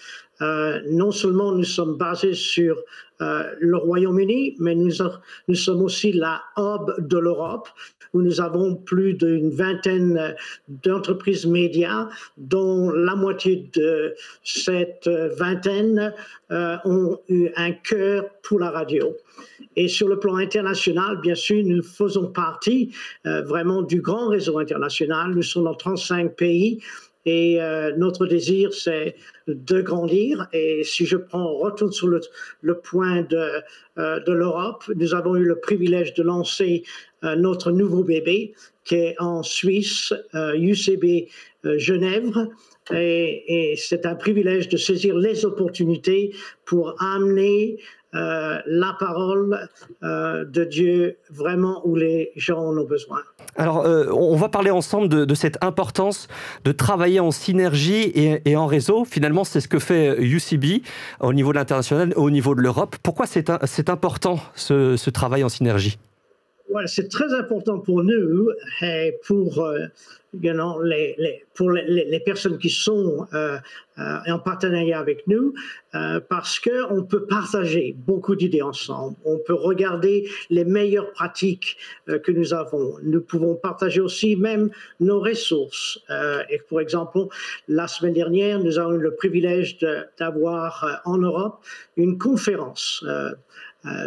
[0.41, 2.78] Euh, non seulement nous sommes basés sur
[3.21, 7.69] euh, le Royaume-Uni, mais nous, sommes aussi la hub de l'Europe,
[8.13, 10.36] où nous avons plus d'une vingtaine
[10.67, 16.13] d'entreprises médias, dont la moitié de cette vingtaine
[16.52, 19.15] euh, ont eu un cœur pour la radio.
[19.78, 22.93] Et sur le plan international, bien sûr, nous faisons partie
[23.26, 25.32] vraiment du grand réseau international.
[25.36, 26.82] Nous sommes dans 35 pays
[27.25, 29.15] et euh, notre désir, c'est
[29.47, 30.47] de grandir.
[30.53, 33.63] Et si je prends, retourne sur le, point de,
[33.97, 36.83] euh, de l'Europe, nous avons eu le privilège de lancer
[37.23, 41.27] euh, notre nouveau bébé qui est en Suisse, UCB
[41.63, 42.31] Genève.
[42.93, 46.35] Et c'est un privilège de saisir les opportunités
[46.65, 47.79] pour amener
[48.15, 49.67] euh, la parole
[50.04, 53.19] euh, de Dieu vraiment où les gens en ont besoin.
[53.58, 56.28] Alors, euh, on va parler ensemble de, cette importance
[56.63, 58.12] de travailler en synergie
[58.45, 59.06] et, en réseau.
[59.06, 60.82] Finalement, c'est ce que fait UCB
[61.19, 62.95] au niveau de l'international, au niveau de l'Europe.
[63.04, 65.97] Pourquoi c'est important ce, travail en synergie?
[66.86, 68.49] C'est très important pour nous
[68.82, 69.73] et pour
[70.84, 73.58] les, pour les, personnes qui sont euh,
[73.97, 75.54] euh, en partenariat avec nous,
[75.93, 79.15] euh, parce qu'on peut partager beaucoup d'idées ensemble.
[79.25, 82.95] On peut regarder les meilleures pratiques que nous avons.
[83.04, 85.99] Nous pouvons partager aussi même nos ressources.
[86.49, 87.19] et pour exemple,
[87.67, 89.78] la semaine dernière, nous avons eu le privilège
[90.19, 91.63] d'avoir en Europe
[91.97, 93.32] une conférence euh,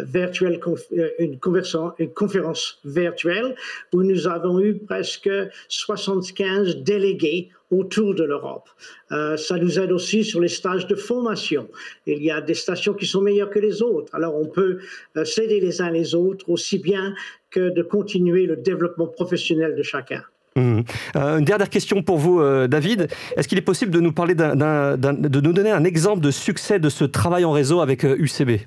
[0.05, 0.59] virtuelle,
[0.97, 3.55] euh, une, conférence virtuelle
[3.93, 5.29] où nous avons eu presque
[5.67, 8.67] 75 délégués autour de l'Europe.
[9.11, 11.67] Euh, ça nous aide aussi sur les stages de formation.
[12.07, 14.13] Il y a des stations qui sont meilleures que les autres.
[14.15, 14.79] Alors on peut
[15.23, 17.13] s'aider les uns les autres aussi bien
[17.51, 20.23] que de continuer le développement professionnel de chacun.
[20.55, 20.81] Mmh.
[21.15, 23.07] une dernière question pour vous, David.
[23.37, 26.89] Est-ce qu'il est possible de nous parler de nous donner un exemple de succès de
[26.89, 28.61] ce travail en réseau avec UCB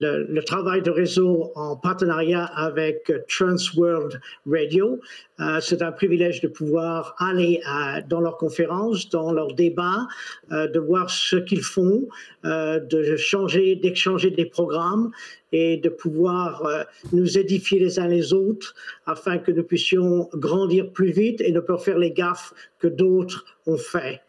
[0.00, 5.00] le, travail de réseau en partenariat avec Trans World Radio.
[5.40, 7.60] Euh, c'est un privilège de pouvoir aller
[8.08, 10.06] dans leurs conférences, dans leurs débats,
[10.52, 12.08] euh, de voir ce qu'ils font,
[12.44, 15.10] euh, de changer, d'échanger des programmes
[15.52, 18.74] et de pouvoir nous édifier les uns les autres
[19.06, 23.46] afin que nous puissions grandir plus vite et ne pas faire les gaffes que d'autres
[23.66, 24.20] ont fait.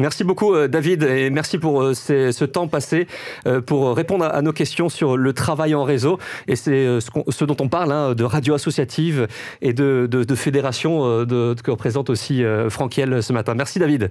[0.00, 3.06] Merci beaucoup euh, David et merci pour euh, ce temps passé
[3.46, 6.18] euh, pour répondre à nos questions sur le travail en réseau.
[6.48, 9.28] Et c'est ce, dont on parle, hein, de radio associative
[9.60, 13.54] et de, fédération que représente aussi Franquiel ce matin.
[13.54, 14.10] Merci David.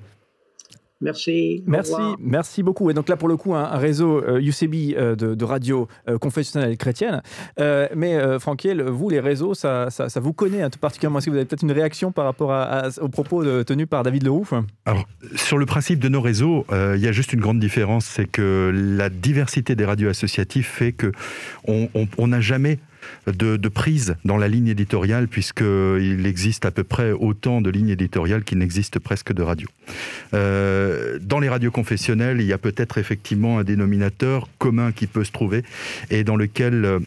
[1.01, 1.63] Merci.
[1.65, 2.89] Merci, merci beaucoup.
[2.89, 6.75] Et donc là, pour le coup, un, réseau UCB euh, euh, de, radio euh, confessionnelle
[6.77, 7.21] chrétienne.
[7.57, 11.19] mais Franquiel, vous, les réseaux, ça, ça, vous connaît hein, tout particulièrement.
[11.19, 14.23] Est-ce que vous avez peut-être une réaction par rapport à, aux propos tenus par David
[14.23, 14.45] Leroux?
[14.85, 18.25] Alors, sur le principe de nos réseaux, il y a juste une grande différence, c'est
[18.25, 21.11] que la diversité des radios associatives fait que
[21.65, 22.79] on n'a jamais
[23.27, 28.43] de, prise dans la ligne éditoriale, puisqu'il existe à peu près autant de lignes éditoriales
[28.43, 29.69] qu'il n'existe presque de radios.
[30.33, 35.23] Euh, dans les radios confessionnelles, il y a peut-être effectivement un dénominateur commun qui peut
[35.23, 35.63] se trouver
[36.09, 36.99] et dans lequel euh,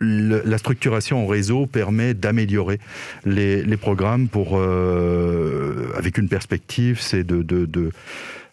[0.00, 2.78] la structuration en réseau permet d'améliorer
[3.24, 7.90] les, programmes pour, euh, avec une perspective, c'est de,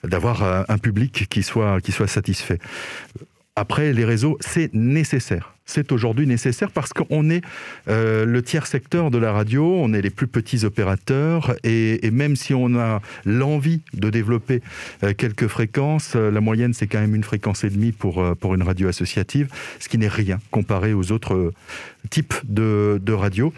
[0.04, 2.58] d'avoir un public qui soit satisfait.
[3.56, 5.55] Après, les réseaux, c'est nécessaire.
[5.68, 7.42] C'est aujourd'hui nécessaire parce qu'on est
[7.88, 12.36] euh, le tiers secteur de la radio, on est les plus petits opérateurs et, même
[12.36, 14.62] si on a l'envie de développer
[15.04, 18.54] euh, quelques fréquences, euh, la moyenne c'est quand même une fréquence et demie pour, pour
[18.54, 19.50] une radio associative,
[19.80, 21.52] ce qui n'est rien comparé aux autres
[22.12, 23.52] types de, de radio.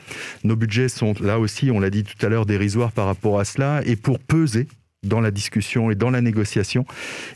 [0.45, 3.43] Nos budgets sont là aussi, on l'a dit tout à l'heure, dérisoires par rapport à
[3.43, 4.67] cela et pour peser
[5.03, 6.85] dans la discussion et dans la négociation,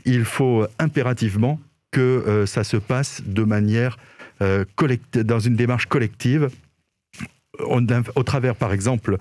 [0.05, 1.59] il faut impérativement
[1.91, 3.97] que ça se passe de manière
[4.41, 4.65] euh,
[5.13, 6.49] dans une démarche collective
[8.15, 9.17] au travers, par exemple,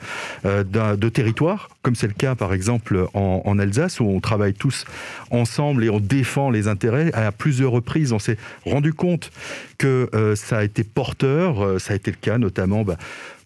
[0.46, 4.86] euh, de territoires, comme c'est le cas, par exemple, en, Alsace, où on travaille tous
[5.30, 7.12] ensemble et on défend les intérêts.
[7.12, 9.30] À plusieurs reprises, on s'est rendu compte
[9.76, 11.78] que ça a été porteur.
[11.80, 12.82] ça a été le cas, notamment.
[12.82, 12.96] Bah,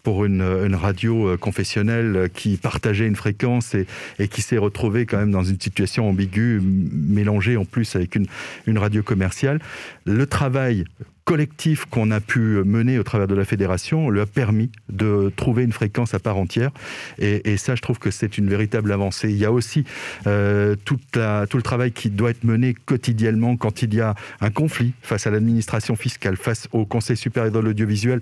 [0.05, 5.31] pour une, radio euh, confessionnelle qui partageait une fréquence et, qui s'est retrouvée quand même
[5.31, 9.59] dans une situation ambiguë, mélangée en plus avec une radio commerciale.
[10.05, 10.85] Le travail
[11.25, 15.63] collectif qu'on a pu mener au travers de la fédération lui a permis de trouver
[15.63, 16.71] une fréquence à part entière.
[17.17, 19.29] Et, ça, je trouve que c'est une véritable avancée.
[19.29, 19.85] Il y a aussi
[20.27, 24.93] euh, tout le travail qui doit être mené quotidiennement quand il y a un conflit
[25.01, 28.19] face à l'administration fiscale, face au Conseil supérieur de l'audiovisuel,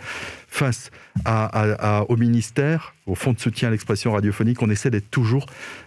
[0.47, 0.89] face
[1.25, 4.61] au ministère, au Fonds de soutien à l'expression radiophonique.
[4.61, 5.45] On essaie d'être toujours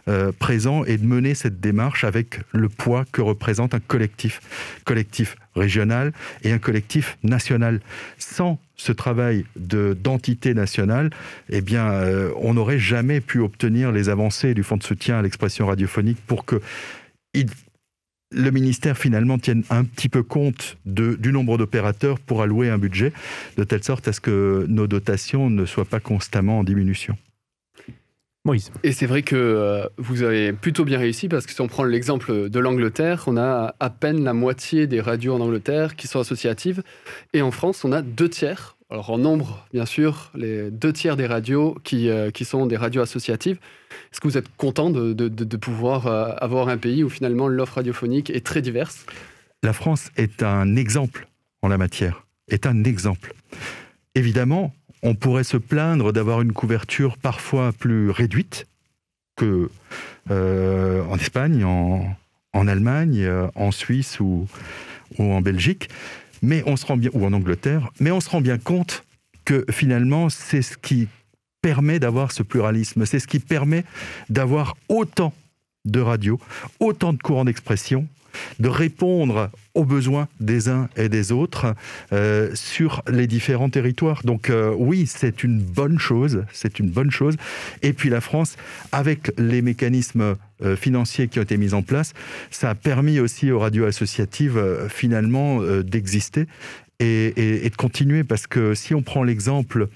[0.09, 4.41] euh, présent et de mener cette démarche avec le poids que représente un collectif,
[4.85, 7.81] collectif régional et un collectif national.
[8.19, 11.11] Sans ce travail d'entité nationale,
[11.49, 15.23] eh bien, euh, on n'aurait jamais pu obtenir les avancées du Fonds de soutien à
[15.23, 16.61] l'expression radiophonique pour que
[18.33, 23.13] le ministère finalement tienne un petit peu compte du nombre d'opérateurs pour allouer un budget,
[23.57, 27.17] de telle sorte à ce que nos dotations ne soient pas constamment en diminution.
[28.85, 31.85] Et c'est vrai que euh, vous avez plutôt bien réussi parce que si on prend
[31.85, 36.21] l'exemple de l'Angleterre, on a à peine la moitié des radios en Angleterre qui sont
[36.21, 36.83] associatives.
[37.33, 38.76] Et en France, on a deux tiers.
[38.91, 42.77] Alors en nombre, bien sûr, les deux tiers des radios qui, euh, qui sont des
[42.77, 43.59] radios associatives.
[44.13, 47.75] Est-ce que vous êtes content de, de, pouvoir euh, avoir un pays où finalement l'offre
[47.75, 49.05] radiophonique est très diverse?
[49.65, 51.27] La France est un exemple
[51.63, 53.35] en la matière, est un exemple.
[54.15, 54.73] Évidemment,
[55.03, 58.67] on pourrait se plaindre d'avoir une couverture parfois plus réduite
[59.37, 59.71] que
[60.31, 64.47] euh, en Espagne, en, Allemagne, euh, en Suisse ou,
[65.19, 65.89] en Belgique,
[66.43, 69.05] mais on se rend bien ou en Angleterre, mais on se rend bien compte
[69.45, 71.09] que finalement c'est ce qui
[71.63, 73.85] permet d'avoir ce pluralisme, c'est ce qui permet
[74.29, 75.33] d'avoir autant
[75.85, 76.41] de radios,
[76.81, 78.07] autant de courants d'expression
[78.59, 81.75] de répondre aux besoins des uns et des autres
[82.13, 84.23] euh, sur les différents territoires.
[84.25, 87.37] Donc euh, oui, c'est une bonne chose, c'est une bonne chose.
[87.83, 88.57] Et puis la France,
[88.93, 92.15] avec les mécanismes euh, financiers qui ont été mis en place,
[92.51, 96.47] ça a permis aussi aux radios associatives finalement d'exister
[97.01, 98.25] et, et, de continuer.
[98.25, 99.89] Parce que si on prend l'exemple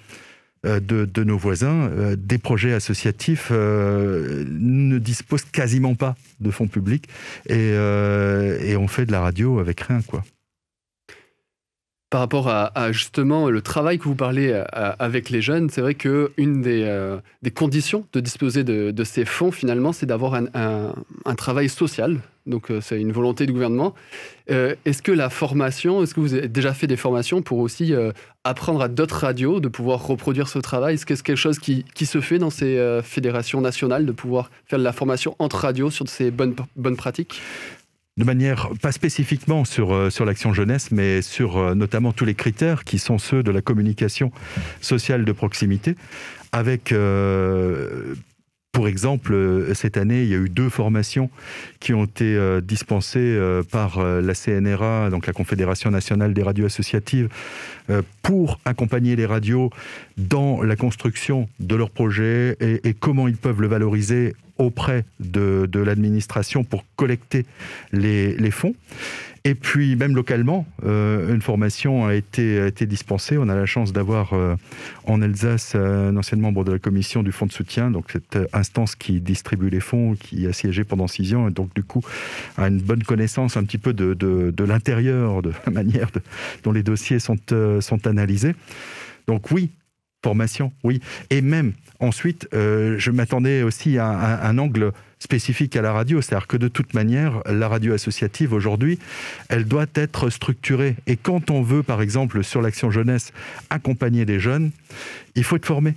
[0.67, 6.69] euh, de, nos voisins, euh, des projets associatifs euh, ne disposent quasiment pas de fonds
[6.69, 7.09] publics
[7.49, 7.75] et,
[8.77, 10.03] on fait de la radio avec rien.
[10.03, 10.23] quoi.
[12.11, 16.61] Par rapport à, justement le travail que vous parlez avec les jeunes, c'est vrai qu'une
[16.61, 22.19] des, des conditions de disposer de, ces fonds, finalement, c'est d'avoir un, un, travail social.
[22.47, 23.95] Donc, c'est une volonté du gouvernement.
[24.49, 27.95] est-ce que la formation, est-ce que vous avez déjà fait des formations pour aussi
[28.43, 30.95] apprendre à d'autres radios de pouvoir reproduire ce travail?
[30.95, 34.51] Est-ce que c'est quelque chose qui, qui, se fait dans ces fédérations nationales, de pouvoir
[34.67, 37.41] faire de la formation entre radios sur ces bonnes, bonnes pratiques?
[38.17, 42.85] De manière, pas spécifiquement sur, euh, l'action jeunesse, mais sur euh, notamment tous les critères
[42.85, 44.31] qui sont ceux de la communication
[44.81, 45.97] sociale de proximité,
[46.53, 48.15] avec euh,
[48.73, 51.29] pour exemple, cette année, il y a eu deux formations
[51.81, 53.37] qui ont été dispensées
[53.73, 57.29] par la CNRA, donc la Confédération nationale des radios associatives,
[58.23, 59.71] pour accompagner les radios
[60.19, 65.69] dans la construction de leurs projets et, et comment ils peuvent le valoriser auprès de,
[65.75, 67.47] l'administration pour collecter
[67.93, 68.75] les, fonds.
[69.45, 73.39] Et puis même localement, euh, une formation a été, été, dispensée.
[73.39, 74.55] On a la chance d'avoir euh,
[75.07, 78.95] en Alsace un ancien membre de la commission du fonds de soutien, donc cette instance
[78.95, 82.03] qui distribue les fonds, qui a siégé pendant six ans, et donc du coup
[82.59, 86.11] a une bonne connaissance un petit peu de, de, l'intérieur, de la manière
[86.65, 88.55] dont les dossiers sont, euh, sont analysés.
[89.27, 89.71] Donc oui,
[90.23, 91.01] formation, oui.
[91.31, 96.47] Et même ensuite, euh, je m'attendais aussi à, un angle spécifique à la radio, c'est-à-dire
[96.47, 98.99] que de toute manière, la radio associative aujourd'hui,
[99.49, 100.97] elle doit être structurée.
[101.07, 103.33] Et quand on veut, par exemple, sur l'action jeunesse,
[103.69, 104.71] accompagner des jeunes,
[105.35, 105.95] il faut être formé.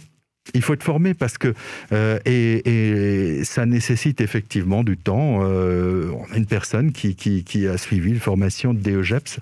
[0.54, 1.54] Il faut être formé parce que
[1.94, 5.40] euh, et, ça nécessite effectivement du temps.
[5.44, 9.40] Euh, on a une personne qui, a suivi une formation de DEGEPS,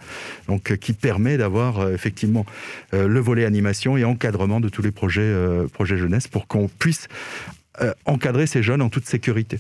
[0.48, 2.46] donc euh, qui permet d'avoir effectivement
[2.94, 5.34] le volet animation et encadrement de tous les projets
[5.74, 7.08] projets jeunesse pour qu'on puisse
[8.06, 9.60] encadrer ces jeunes en toute sécurité.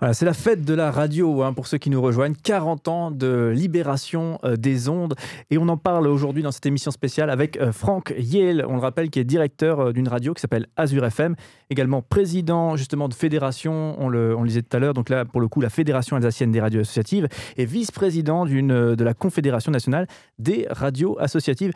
[0.00, 2.34] Voilà, c'est la fête de la radio hein, pour ceux qui nous rejoignent.
[2.42, 5.14] 40 ans de libération euh, des ondes.
[5.50, 8.80] Et on en parle aujourd'hui dans cette émission spéciale avec euh, Franck Yale, on le
[8.80, 11.36] rappelle, qui est directeur euh, d'une radio qui s'appelle Azure FM,
[11.70, 15.40] également président justement de fédération, on le, on disait tout à l'heure, donc là pour
[15.40, 20.06] le coup la Fédération alsacienne des radios associatives, et vice-président de la Confédération nationale
[20.38, 21.72] des radios associatives.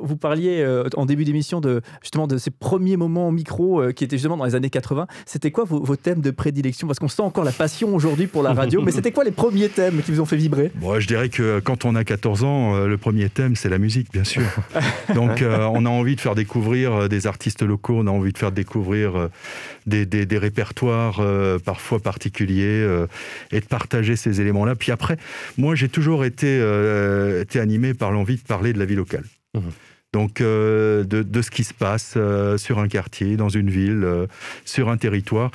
[0.00, 0.64] vous parliez
[0.96, 4.44] en début d'émission de justement de ces premiers moments au micro qui étaient justement dans
[4.44, 5.06] les années 80.
[5.26, 6.86] C'était quoi vos, vos thèmes de prédilection?
[6.86, 8.82] Parce qu'on sent encore la passion aujourd'hui pour la radio.
[8.82, 10.70] Mais c'était quoi les premiers thèmes qui vous ont fait vibrer?
[10.82, 13.78] Moi, Je dirais que quand on a 14 ans, euh, le premier thème, c'est la
[13.78, 14.42] musique, bien sûr.
[15.14, 18.34] Donc, euh, on a envie de faire découvrir euh, des artistes locaux, on a envie
[18.34, 19.30] de faire découvrir
[19.86, 21.22] des, des, répertoires
[21.64, 22.86] parfois particuliers
[23.50, 24.74] et de partager ces éléments-là.
[24.74, 25.16] Puis après,
[25.56, 26.60] moi, j'ai toujours été,
[27.40, 29.24] été animé par l'envie de parler de la vie locale.
[29.54, 29.60] Mmh
[30.12, 34.26] donc euh, de, ce qui se passe euh, sur un quartier, dans une ville, euh,
[34.66, 35.50] sur un territoire.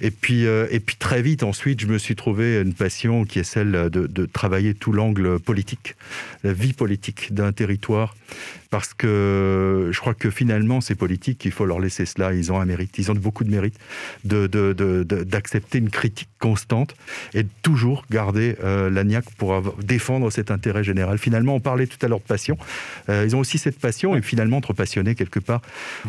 [0.00, 3.44] Et puis, et puis très vite ensuite, je me suis trouvé une passion qui est
[3.44, 5.96] celle de, de travailler tout l'angle politique,
[6.44, 8.14] la vie politique d'un territoire
[8.70, 12.60] parce que je crois que finalement, ces politiques, il faut leur laisser cela, ils ont
[12.60, 13.74] un mérite, ils ont beaucoup de mérite
[14.24, 16.94] d'accepter de, une critique constante
[17.32, 21.16] et de toujours garder la niaque pour défendre cet intérêt général.
[21.18, 22.58] Finalement, on parlait tout à l'heure de passion,
[23.08, 25.60] ils ont aussi cette passion et finalement, entre passionnés, quelque part,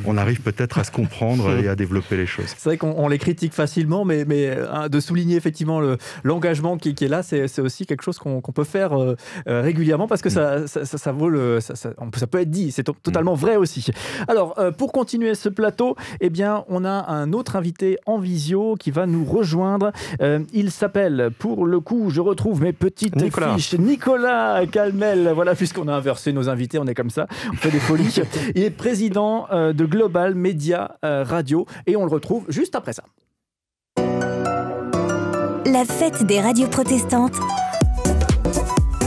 [0.06, 2.54] on arrive peut-être à se comprendre et à développer les choses.
[2.58, 5.82] C'est vrai qu'on les critique facilement, mais, mais hein, de souligner effectivement
[6.24, 9.16] l'engagement qui, qui, est là, c'est aussi quelque chose qu'on peut faire euh,
[9.62, 11.94] régulièrement parce que ça, ça, ça, vaut le, ça, ça,
[12.28, 12.72] peut être dit.
[12.72, 13.86] C'est totalement vrai aussi.
[14.28, 18.76] Alors, euh, pour continuer ce plateau, eh bien, on a un autre invité en visio
[18.80, 19.92] qui va nous rejoindre.
[20.22, 23.56] Euh, il s'appelle, pour le coup, je retrouve mes petites Nicolas.
[23.56, 25.32] fiches, Nicolas Calmel.
[25.34, 28.22] Voilà, puisqu'on a inversé nos invités, on est comme ça, on fait des folies.
[28.56, 33.04] il est président euh, de Global Media Radio et on le retrouve juste après ça.
[35.66, 37.38] La fête des radios protestantes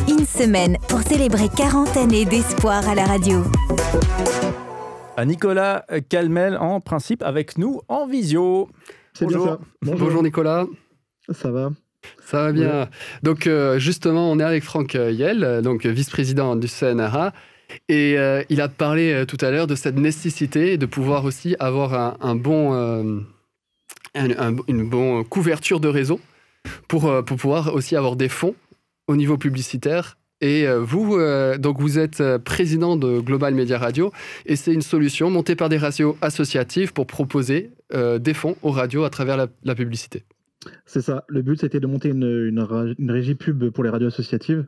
[0.09, 3.43] une semaine pour célébrer 40 années d'espoir à la radio.
[5.17, 8.69] À Nicolas Calmel, en principe, avec nous en visio.
[9.13, 9.45] C'est Bonjour.
[9.45, 9.57] Bien
[9.93, 9.99] ça.
[9.99, 10.23] Bonjour.
[10.23, 10.67] Nicolas.
[11.31, 11.71] Ça va?
[12.25, 12.89] Ça va bien.
[13.23, 17.33] Donc euh, justement, on est avec Franck Yel, donc vice-président du CNRA.
[17.89, 21.57] Et euh, il a parlé euh, tout à l'heure de cette nécessité de pouvoir aussi
[21.59, 23.25] avoir un, bon,
[24.15, 26.21] une bonne couverture de réseau
[26.89, 28.55] pour, pour pouvoir aussi avoir des fonds
[29.09, 30.17] au niveau publicitaire.
[30.43, 34.13] Et euh, vous, euh, donc vous êtes euh, président de Global Media Radio,
[34.45, 37.71] et c'est une solution montée par des radios associatives pour proposer
[38.21, 40.23] des fonds aux radios à travers la, publicité.
[40.87, 41.25] C'est ça.
[41.29, 44.65] Le but, c'était de monter une, régie pub pour les radios associatives.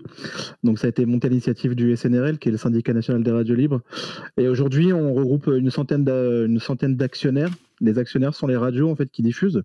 [0.63, 3.31] Donc, ça a été monté à l'initiative du SNRL, qui est le syndicat national des
[3.31, 3.81] radios libres.
[4.37, 7.51] Et aujourd'hui, on regroupe une centaine d'actionnaires.
[7.81, 9.63] Les actionnaires sont les radios en fait qui diffusent.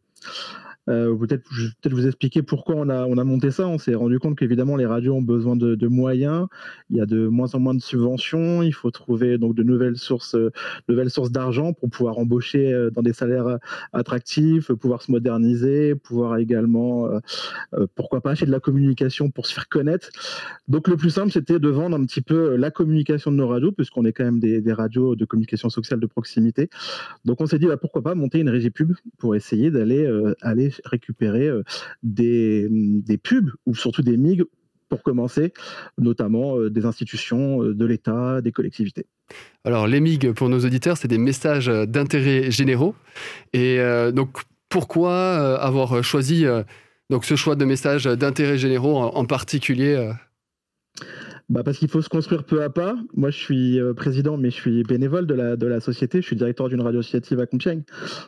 [0.90, 1.44] Peut-être
[1.82, 3.68] peut vous expliquer pourquoi on a, on a monté ça.
[3.68, 6.48] On s'est rendu compte qu'évidemment, les radios ont besoin de, moyens.
[6.90, 8.62] Il y a de moins en moins de subventions.
[8.62, 10.36] Il faut trouver donc de nouvelles sources,
[10.88, 13.60] nouvelles sources d'argent pour pouvoir embaucher dans des salaires
[13.94, 17.08] attractifs, pouvoir se moderniser, pouvoir également,
[17.96, 20.10] pourquoi pas, acheter de la communication pour se faire connaître.
[20.68, 23.72] Donc, le plus simple, c'était de vendre un petit peu la communication de nos radios,
[23.72, 26.70] puisqu'on est quand même des, radios de communication sociale de proximité.
[27.26, 30.08] Donc, on s'est dit, bah, pourquoi pas monter une régie pub pour essayer d'aller
[30.42, 31.50] aller récupérer
[32.04, 34.44] des, des pubs ou surtout des MIG
[34.90, 35.54] pour commencer,
[35.98, 39.06] notamment euh, des institutions euh, de l'État, des collectivités.
[39.64, 42.96] Alors, les MIG, pour nos auditeurs, c'est des messages d'intérêt généraux.
[43.54, 46.46] Et euh, donc, pourquoi avoir choisi
[47.10, 50.12] donc, ce choix de messages d'intérêt généraux en particulier
[51.50, 52.96] bah parce qu'il faut se construire peu à pas.
[53.16, 56.22] Moi, je suis euh, président, mais je suis bénévole de la, de la société.
[56.22, 57.82] Je suis directeur d'une radio associative à Compiègne.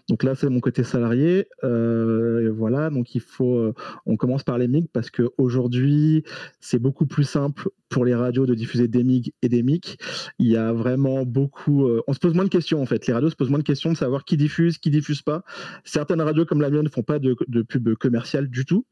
[0.09, 1.47] Donc là, c'est mon côté salarié.
[1.63, 3.57] Euh, voilà, donc il faut.
[3.57, 3.75] Euh,
[4.07, 6.23] on commence par les MIG parce qu'aujourd'hui,
[6.59, 9.99] c'est beaucoup plus simple pour les radios de diffuser des MIG et des MIC.
[10.39, 11.87] Il y a vraiment beaucoup.
[12.07, 13.05] on se pose moins de questions en fait.
[13.05, 15.43] Les radios se posent moins de questions de savoir qui diffuse, qui diffuse pas.
[15.83, 18.85] Certaines radios comme la mienne ne font pas de, de pub commerciale du tout.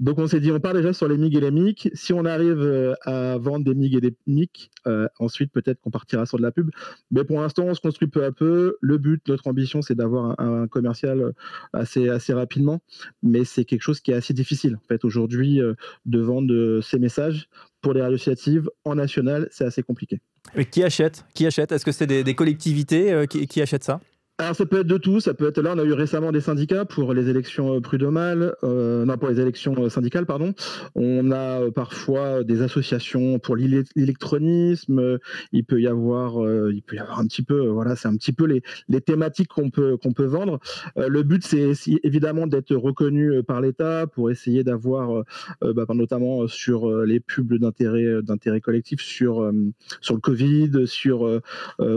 [0.00, 1.90] Donc on s'est dit, on part déjà sur les MIG et les MIC.
[1.92, 4.70] Si on arrive à vendre des MIG et des MIC.
[4.86, 6.70] Euh, ensuite, peut-être qu'on partira sur de la pub.
[7.10, 8.76] Mais pour l'instant, on se construit peu à peu.
[8.80, 11.32] Le but, notre ambition, c'est d'avoir un, commercial
[11.72, 12.80] assez, assez rapidement.
[13.22, 15.74] Mais c'est quelque chose qui est assez difficile, en fait, aujourd'hui, euh,
[16.06, 17.48] de vendre ces messages
[17.80, 20.20] pour les associatives en national, c'est assez compliqué.
[20.56, 21.24] Mais qui achète?
[21.34, 21.70] Qui achète?
[21.70, 24.00] Est-ce que c'est des, collectivités euh, qui achètent ça?
[24.40, 26.40] Alors ça peut être de tout, ça peut être là on a eu récemment des
[26.40, 30.54] syndicats pour les élections euh, prud'homales, euh, non pour les élections euh, syndicales pardon.
[30.94, 35.18] On a parfois des associations pour l'électronisme,
[35.50, 36.36] il peut y avoir
[36.70, 39.48] il peut y avoir un petit peu voilà, c'est un petit peu les, les thématiques
[39.48, 40.60] qu'on peut qu'on peut vendre.
[40.96, 41.72] le but c'est
[42.04, 45.24] évidemment d'être reconnu par l'État pour essayer d'avoir
[45.62, 49.52] bah, notamment sur les pubs d'intérêt d'intérêt collectif sur
[50.00, 51.40] sur le Covid, sur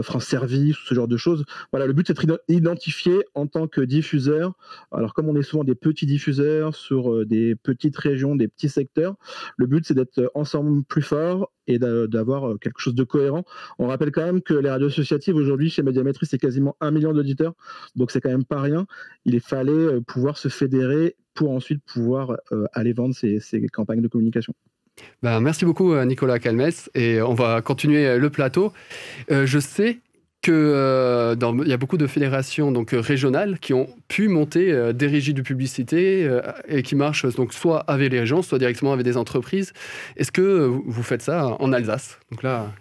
[0.02, 1.44] France Service, ce genre de choses.
[1.70, 2.14] Voilà, le but c'est
[2.48, 4.54] identifié en tant que diffuseur.
[4.90, 8.68] Alors comme on est souvent des petits diffuseurs sur euh, des petites régions, des petits
[8.68, 9.14] secteurs,
[9.56, 13.44] le but c'est d'être ensemble plus fort et d'avoir euh, quelque chose de cohérent.
[13.78, 17.12] On rappelle quand même que les radios associatives aujourd'hui chez Médiamétrie c'est quasiment un million
[17.12, 17.54] d'auditeurs,
[17.96, 18.86] donc c'est quand même pas rien.
[19.24, 22.36] Il fallait euh, pouvoir se fédérer pour ensuite pouvoir
[22.74, 23.40] aller vendre ces,
[23.72, 24.52] campagnes de communication.
[25.22, 28.70] Ben, merci beaucoup Nicolas Calmes et on va continuer le plateau.
[29.30, 30.02] je sais
[30.42, 34.72] que euh, il y a beaucoup de fédérations donc euh, régionales qui ont pu monter
[34.72, 36.28] euh, des régies de publicité
[36.68, 39.72] et qui marchent donc soit avec les régions, soit directement avec des entreprises.
[40.16, 42.18] Est-ce que vous faites ça en Alsace?
[42.30, 42.72] Donc là,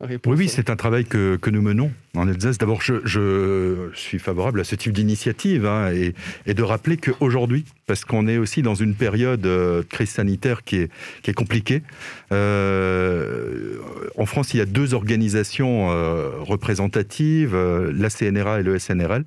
[0.00, 2.56] oui, oui, c'est un travail que, que, nous menons en Alsace.
[2.58, 6.14] D'abord, je, je, suis favorable à ce type d'initiative hein, et,
[6.46, 10.76] et, de rappeler qu'aujourd'hui, parce qu'on est aussi dans une période de crise sanitaire qui
[10.76, 10.90] est,
[11.22, 11.82] qui est compliquée,
[12.30, 13.78] euh,
[14.16, 19.24] en France, il y a deux organisations euh, représentatives, euh, la CNRA et le SNRL,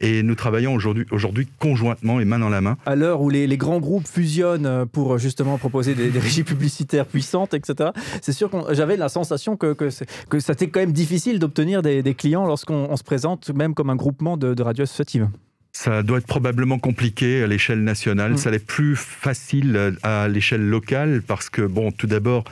[0.00, 2.76] et nous travaillons aujourd'hui, aujourd'hui conjointement et main dans la main.
[2.86, 7.06] À l'heure où les, les, grands groupes fusionnent pour justement proposer des, des régies publicitaires
[7.06, 7.90] puissantes, etc.,
[8.20, 9.90] c'est sûr que j'avais la sensation que, que,
[10.28, 13.96] que ça était quand même difficile d'obtenir des, clients lorsqu'on se présente même comme un
[13.96, 15.28] groupement de, de associatives.
[15.72, 18.32] Ça doit être probablement compliqué à l'échelle nationale.
[18.32, 18.36] Mm.
[18.38, 22.44] Ça l'est plus facile à l'échelle locale parce que, bon, tout d'abord,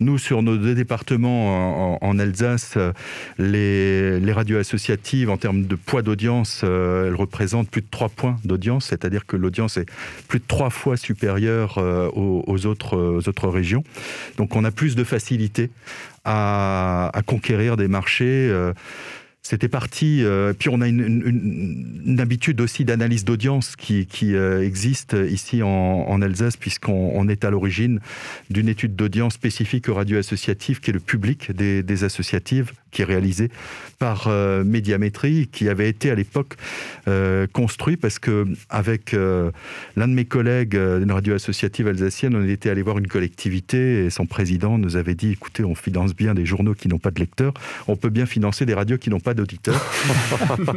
[0.00, 2.76] nous, sur nos deux départements en, Alsace,
[3.38, 8.08] les, les, radios associatives, en termes de poids d'audience, euh, elles représentent plus de 3
[8.10, 9.86] points d'audience, c'est-à-dire que l'audience est
[10.28, 13.84] plus de 3 fois supérieure euh, aux, autres, aux autres régions.
[14.36, 15.70] Donc, on a plus de facilité
[16.24, 18.52] à, à conquérir des marchés.
[19.44, 20.24] Euh, c'était parti.
[20.24, 26.56] Euh, puis on a une, habitude aussi d'analyse d'audience qui, euh, existe ici en, Alsace,
[26.56, 28.00] puisqu'on est à l'origine
[28.50, 33.04] d'une étude d'audience spécifique aux radios associatives, qui est le public des, associatives, qui est
[33.04, 33.50] réalisé
[33.98, 36.56] par euh, Médiamétrie, qui avait été à l'époque
[37.52, 42.82] construit parce que avec l'un de mes collègues d'une radio associative alsacienne, on était allé
[42.82, 46.74] voir une collectivité et son président nous avait dit écoutez, on finance bien des journaux
[46.74, 47.52] qui n'ont pas de lecteurs,
[47.86, 49.80] on peut bien financer des radios qui n'ont pas d'auditeurs.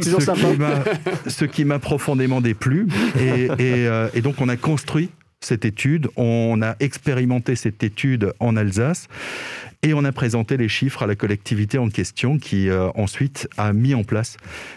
[1.26, 2.88] ce, qui m'a profondément déplu.
[3.16, 9.08] Euh, et, donc, on a construit cette étude, on a expérimenté cette étude en Alsace
[9.84, 13.72] Et on a présenté les chiffres à la collectivité en question qui euh, ensuite a
[13.72, 14.36] mis en place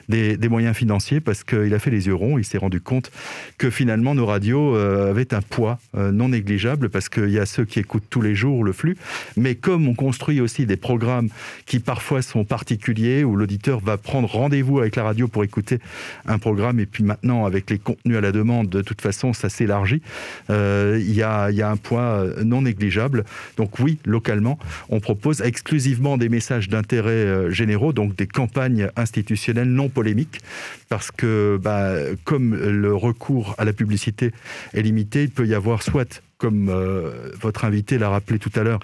[0.09, 2.37] des, moyens financiers parce qu'il a fait les yeux ronds.
[2.37, 3.09] Il s'est rendu compte
[3.57, 7.47] que finalement nos radios euh, avaient un poids euh, non négligeable parce qu'il y a
[7.47, 8.95] ceux qui écoutent tous les jours le flux.
[9.37, 11.29] Mais comme on construit aussi des programmes
[11.65, 15.79] qui parfois sont particuliers où l'auditeur va prendre rendez-vous avec la radio pour écouter
[16.27, 19.49] un programme et puis maintenant avec les contenus à la demande, de toute façon ça
[19.49, 20.03] s'élargit.
[20.49, 23.23] Il y, a, y a un poids non négligeable.
[23.57, 24.59] Donc oui, localement,
[24.91, 30.41] on propose exclusivement des messages d'intérêt euh, généraux, donc des campagnes institutionnelles non polémiques,
[30.89, 31.93] parce que bah,
[32.25, 34.31] comme le recours à la publicité
[34.73, 38.63] est limité, il peut y avoir soit comme euh, votre invité l'a rappelé tout à
[38.63, 38.79] l'heure,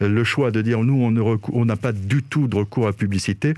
[0.00, 1.00] le choix de dire nous,
[1.52, 3.54] on n'a pas du tout de recours à la publicité,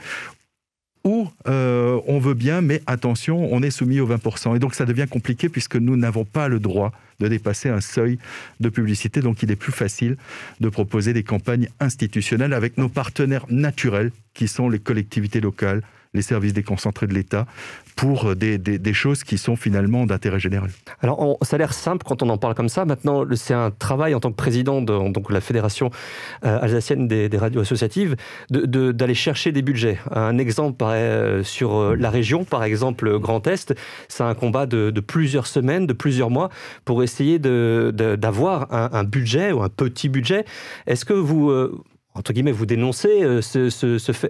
[1.09, 4.55] ou euh, on veut bien, mais attention, on est soumis aux 20%.
[4.55, 8.19] Et donc ça devient compliqué puisque nous n'avons pas le droit de dépasser un seuil
[8.61, 9.23] de publicité.
[9.23, 10.19] Donc il est plus facile
[10.61, 15.83] de proposer des campagnes institutionnelles avec nos partenaires naturels qui sont les collectivités locales,
[16.13, 17.47] les services déconcentrés de l'État,
[17.99, 20.71] pour des, des, choses qui sont finalement d'intérêt général.
[21.03, 22.85] Alors, ça a l'air simple quand on en parle comme ça.
[22.85, 25.91] Maintenant, c'est un travail en tant que président de la Fédération
[26.45, 28.15] euh, alsacienne des, radios associatives
[28.51, 29.99] d'aller chercher des budgets.
[30.13, 33.75] Un exemple euh, sur euh, la région, par exemple Grand Est,
[34.07, 36.51] c'est un combat de, plusieurs semaines, de plusieurs mois,
[36.85, 40.45] pour essayer d'avoir un, budget ou un petit budget.
[40.87, 41.51] Est-ce que vous
[42.19, 43.41] entre guillemets, vous dénoncez euh,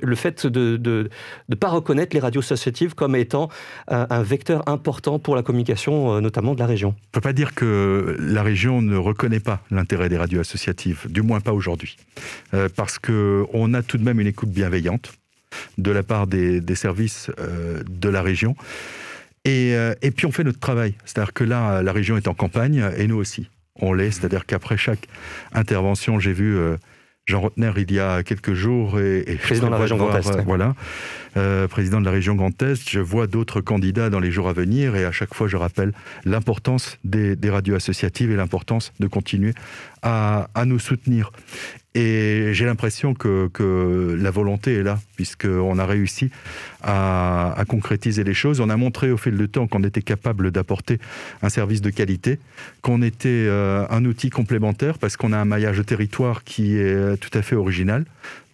[0.03, 1.09] le fait de
[1.49, 3.49] ne pas reconnaître les radios associatives comme étant
[3.89, 6.89] un, vecteur important pour la communication, euh, notamment de la région.
[6.89, 11.07] On ne peut pas dire que la région ne reconnaît pas l'intérêt des radios associatives,
[11.09, 11.97] du moins pas aujourd'hui,
[12.53, 15.13] euh, parce qu'on a tout de même une écoute bienveillante
[15.79, 17.31] de la part des, services
[17.89, 18.55] de la région.
[19.47, 19.73] Et,
[20.03, 20.93] et, puis on fait notre travail.
[21.07, 23.49] C'est-à-dire que là, la région est en campagne et nous aussi.
[23.81, 25.09] On l'est, c'est-à-dire qu'après chaque
[25.55, 26.59] intervention, j'ai vu
[27.29, 30.41] Jean Rotner il y a quelques jours et, président de la région Grand Est.
[30.47, 30.75] voilà,
[31.37, 32.89] euh, président de la région Grand Est.
[32.89, 35.93] Je vois d'autres candidats dans les jours à venir et à chaque fois je rappelle
[36.25, 39.55] l'importance des, radios associatives et l'importance de continuer
[40.03, 41.33] à, nous soutenir.
[41.95, 43.51] Et j'ai l'impression que,
[44.21, 46.31] la volonté est là, puisqu'on a réussi
[46.83, 48.61] à, concrétiser les choses.
[48.61, 50.99] On a montré au fil du temps qu'on était capable d'apporter
[51.43, 52.39] un service de qualité,
[52.83, 57.17] qu'on était euh, un outil complémentaire, parce qu'on a un maillage de territoire qui est
[57.17, 58.05] tout à fait original.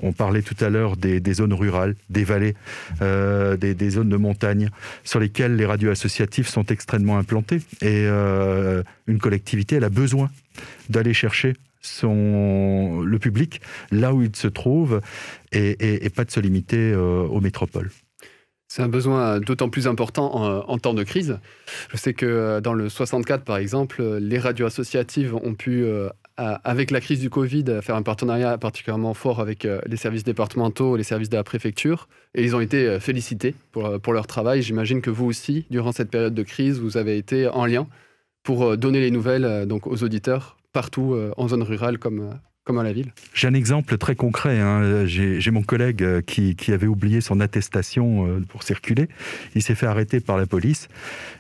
[0.01, 2.55] On parlait tout à l'heure des, zones rurales, des vallées,
[3.03, 4.71] euh, des, zones de montagne,
[5.05, 7.61] sur lesquelles les radios associatives sont extrêmement implantées.
[7.81, 10.31] Et euh, une collectivité, elle a besoin
[10.89, 15.01] d'aller chercher son, le public là où il se trouve
[15.53, 17.91] et, pas de se limiter euh, aux métropoles.
[18.69, 20.35] C'est un besoin d'autant plus important
[20.69, 21.39] en, temps de crise.
[21.93, 25.87] Je sais que dans le 64, par exemple, les radios associatives ont pu
[26.37, 30.97] avec la crise du Covid, faire un partenariat particulièrement fort avec euh, les services départementaux,
[30.97, 32.09] les services de la préfecture.
[32.35, 34.63] Et ils ont été euh, félicités pour, euh, pour leur travail.
[34.63, 37.87] J'imagine que vous aussi, durant cette période de crise, vous avez été en lien
[38.43, 42.95] pour donner les nouvelles donc, aux auditeurs partout en zone rurale comme, comme à la
[42.95, 44.59] ville J'ai un exemple très concret.
[44.59, 45.05] Hein.
[45.05, 49.09] J'ai mon collègue euh, qui, avait oublié son attestation euh, pour circuler.
[49.55, 50.89] Il s'est fait arrêter par la police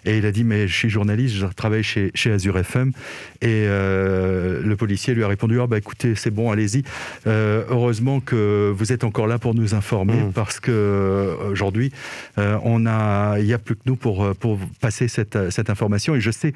[0.05, 2.93] et il a dit Mais je suis journaliste, je travaille chez, chez Azure FM.
[3.41, 6.83] Et euh, le policier lui a répondu Ah, bah écoutez, c'est bon, allez-y.
[7.27, 10.33] heureusement que vous êtes encore là pour nous informer mmh.
[10.33, 11.91] parce qu'aujourd'hui,
[12.37, 16.15] on a, il n'y a plus que nous pour, pour passer cette, cette information.
[16.15, 16.53] Et je sais,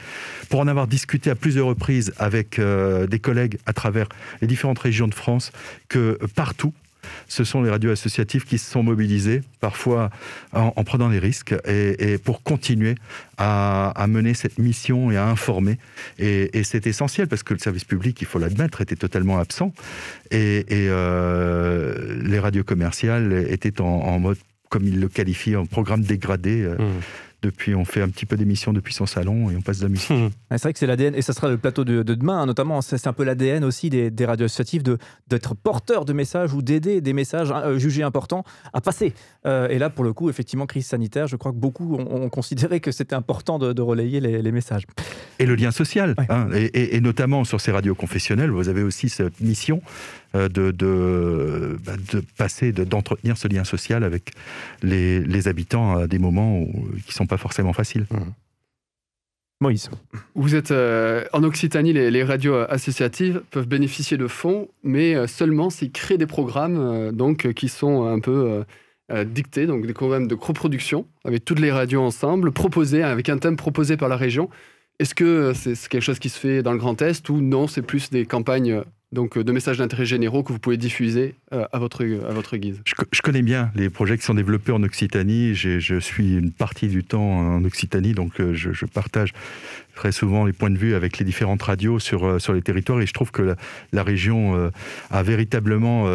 [0.50, 4.08] pour en avoir discuté à plusieurs reprises avec des collègues à travers
[4.42, 5.52] les différentes régions de France
[5.88, 6.72] que partout,
[7.28, 10.10] ce sont les radios associatives qui se sont mobilisées, parfois
[10.52, 12.96] en, prenant des risques, et, pour continuer
[13.36, 15.78] à, mener cette mission et à informer.
[16.18, 19.72] Et, c'est essentiel parce que le service public, il faut l'admettre, était totalement absent.
[20.32, 24.38] Et, euh, les radios commerciales étaient en, mode,
[24.70, 26.62] comme ils le qualifient, en programme dégradé.
[26.62, 27.00] Euh, mmh.
[27.40, 29.88] Depuis, on fait un petit peu d'émissions depuis son salon et on passe de la
[29.90, 30.10] musique.
[30.10, 30.30] Hmm.
[30.50, 32.80] c'est vrai que c'est l'ADN, et ça sera le plateau de, demain, hein, notamment.
[32.82, 34.82] C'est un peu l'ADN aussi des, des radios associatives
[35.28, 39.14] d'être porteur de messages ou d'aider des messages hein, euh, jugés importants à passer.
[39.46, 42.80] Euh, et là, pour le coup, effectivement, crise sanitaire, je crois que beaucoup ont, considéré
[42.80, 44.86] que c'était important de, relayer les, messages.
[45.38, 49.40] Et le lien social, hein, et, notamment sur ces radios confessionnelles, vous avez aussi cette
[49.40, 49.80] mission
[50.34, 54.32] euh, de, de, bah, de passer, d'entretenir ce lien social avec
[54.82, 58.06] les, les, habitants à des moments où, qui sont pas forcément faciles.
[58.10, 58.32] Mmh.
[59.60, 59.90] Moïse.
[60.36, 65.68] Vous êtes euh, en Occitanie, les, radios associatives peuvent bénéficier de fonds, mais euh, seulement
[65.68, 68.64] s'ils créent des programmes euh, donc, qui sont un peu
[69.24, 73.56] dictés, donc des programmes de coproduction avec toutes les radios ensemble, proposés avec un thème
[73.56, 74.50] proposé par la région.
[74.98, 77.80] Est-ce que c'est quelque chose qui se fait dans le Grand Est ou non, c'est
[77.80, 78.82] plus des campagnes
[79.12, 82.80] donc de messages d'intérêt généraux que vous pouvez diffuser à, votre, à votre guise.
[82.84, 85.54] Je, connais bien les projets qui sont développés en Occitanie.
[85.54, 89.32] Je suis une partie du temps en Occitanie, donc je, je, partage
[89.94, 93.06] très souvent les points de vue avec les différentes radios sur, sur les territoires et
[93.06, 93.54] je trouve que
[93.92, 94.70] la région
[95.10, 96.06] a véritablement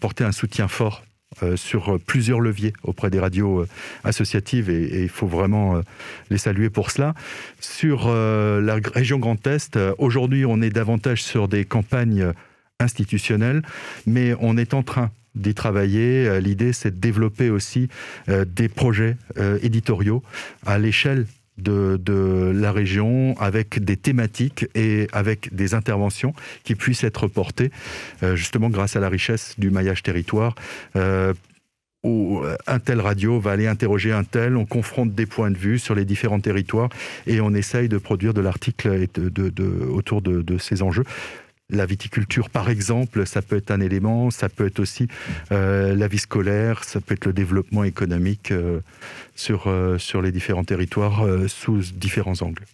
[0.00, 1.02] porté un soutien fort
[1.42, 3.68] euh, sur plusieurs leviers auprès des radios euh,
[4.04, 5.80] associatives et, il faut vraiment euh,
[6.30, 7.14] les saluer pour cela.
[7.60, 12.32] Sur la région Grand Est, aujourd'hui on est davantage sur des campagnes
[12.80, 13.62] institutionnelles,
[14.06, 16.40] mais on est en train d'y travailler.
[16.40, 17.88] L'idée, c'est de développer aussi
[18.28, 19.16] des projets
[19.62, 20.22] éditoriaux
[20.66, 21.26] à l'échelle
[21.62, 26.34] de, la région avec des thématiques et avec des interventions
[26.64, 27.70] qui puissent être portées
[28.22, 30.54] euh, justement grâce à la richesse du maillage territoire.
[30.96, 31.32] Euh,
[32.04, 35.78] où un tel radio va aller interroger un tel, on confronte des points de vue
[35.78, 36.88] sur les différents territoires
[37.28, 39.06] et on essaye de produire de l'article
[39.88, 41.04] autour de, ces enjeux.
[41.72, 45.08] La viticulture, par exemple, ça peut être un élément, ça peut être aussi
[45.52, 48.80] euh, la vie scolaire, ça peut être le développement économique euh,
[49.34, 52.64] sur, euh, sur les différents territoires sous différents angles.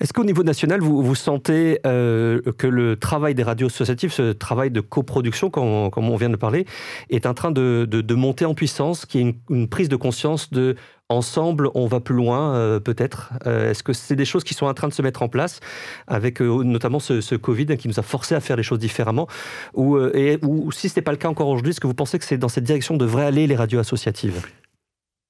[0.00, 4.70] Est-ce qu'au niveau national, vous, vous sentez que le travail des radios associatives, ce travail
[4.70, 6.66] de coproduction, comme, comme on vient de parler,
[7.10, 10.50] est en train de, de, monter en puissance, qu'il y une, une, prise de conscience
[10.50, 10.76] de
[11.08, 14.66] ensemble, on va plus loin, euh, peut-être euh, Est-ce que c'est des choses qui sont
[14.66, 15.60] en train de se mettre en place,
[16.06, 19.28] avec euh, notamment ce, Covid qui nous a forcé à faire les choses différemment
[19.74, 22.24] ou, ou si ce n'est pas le cas encore aujourd'hui, est-ce que vous pensez que
[22.24, 24.42] c'est dans cette direction que devraient aller les radios associatives?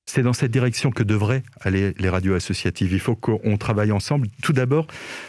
[0.08, 2.92] C'est dans cette direction que devraient aller les radios associatives.
[2.92, 4.86] Il faut qu'on travaille ensemble, tout d'abord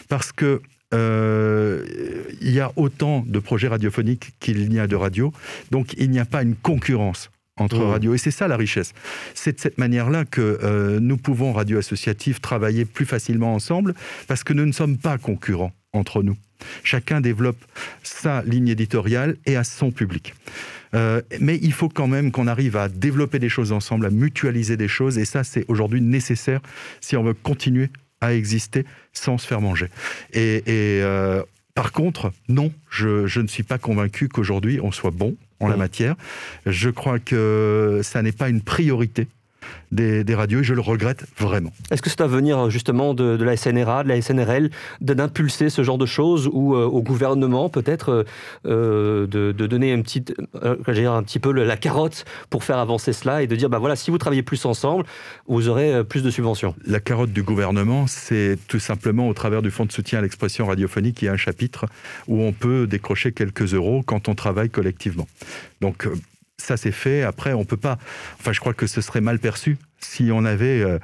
[0.07, 0.61] parce que
[0.91, 5.31] il y a autant de projets radiophoniques qu'il n'y a de radios,
[5.69, 7.89] donc il n'y a pas une concurrence entre mmh.
[7.89, 8.13] radios.
[8.15, 8.93] Et c'est ça la richesse.
[9.35, 13.93] C'est de cette manière-là que euh, nous pouvons, radio associatifs, travailler plus facilement ensemble
[14.27, 16.37] parce que nous ne sommes pas concurrents entre nous.
[16.83, 17.63] Chacun développe
[18.03, 20.33] sa ligne éditoriale et à son public.
[20.95, 24.77] Euh, mais il faut quand même qu'on arrive à développer des choses ensemble, à mutualiser
[24.77, 26.61] des choses, et ça, c'est aujourd'hui nécessaire
[26.99, 27.89] si on veut continuer
[28.21, 29.87] à exister sans se faire manger.
[30.33, 31.43] Et, euh,
[31.75, 35.77] par contre, non, je, je, ne suis pas convaincu qu'aujourd'hui on soit bon en la
[35.77, 36.15] matière.
[36.65, 39.27] Je crois que ça n'est pas une priorité
[39.91, 41.71] des, radios et je le regrette vraiment.
[41.91, 44.69] Est-ce que c'est à venir justement de, la SNRA, de la SNRL,
[45.01, 48.23] d'impulser ce genre de choses ou euh, au gouvernement peut-être euh,
[48.65, 50.23] euh, de, donner un petit,
[50.61, 54.11] un petit peu la carotte pour faire avancer cela et de dire bah voilà si
[54.11, 55.05] vous travaillez plus ensemble
[55.47, 56.75] vous aurez plus de subventions.
[56.85, 60.65] La carotte du gouvernement c'est tout simplement au travers du fonds de soutien à l'expression
[60.65, 61.85] radiophonique il y a un chapitre
[62.27, 65.27] où on peut décrocher quelques euros quand on travaille collectivement.
[65.81, 66.07] Donc
[66.59, 67.23] ça c'est fait.
[67.23, 67.97] Après, on peut pas.
[68.39, 70.99] Enfin, je crois que ce serait mal perçu si on avait, euh,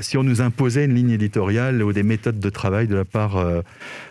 [0.00, 3.36] si on nous imposait une ligne éditoriale ou des méthodes de travail de la part
[3.36, 3.62] euh,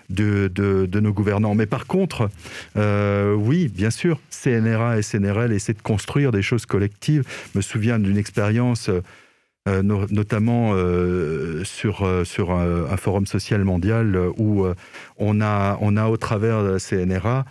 [0.10, 1.56] de, de, nos gouvernants.
[1.56, 2.30] Mais par contre,
[2.78, 7.24] euh, oui, bien sûr, CNRA et CNRL essaient de construire des choses collectives.
[7.54, 8.90] Je me souviens d'une expérience.
[9.66, 10.76] notamment
[11.64, 14.66] sur, sur un, forum social mondial où
[15.18, 17.46] on, a, on a au travers de la CNRA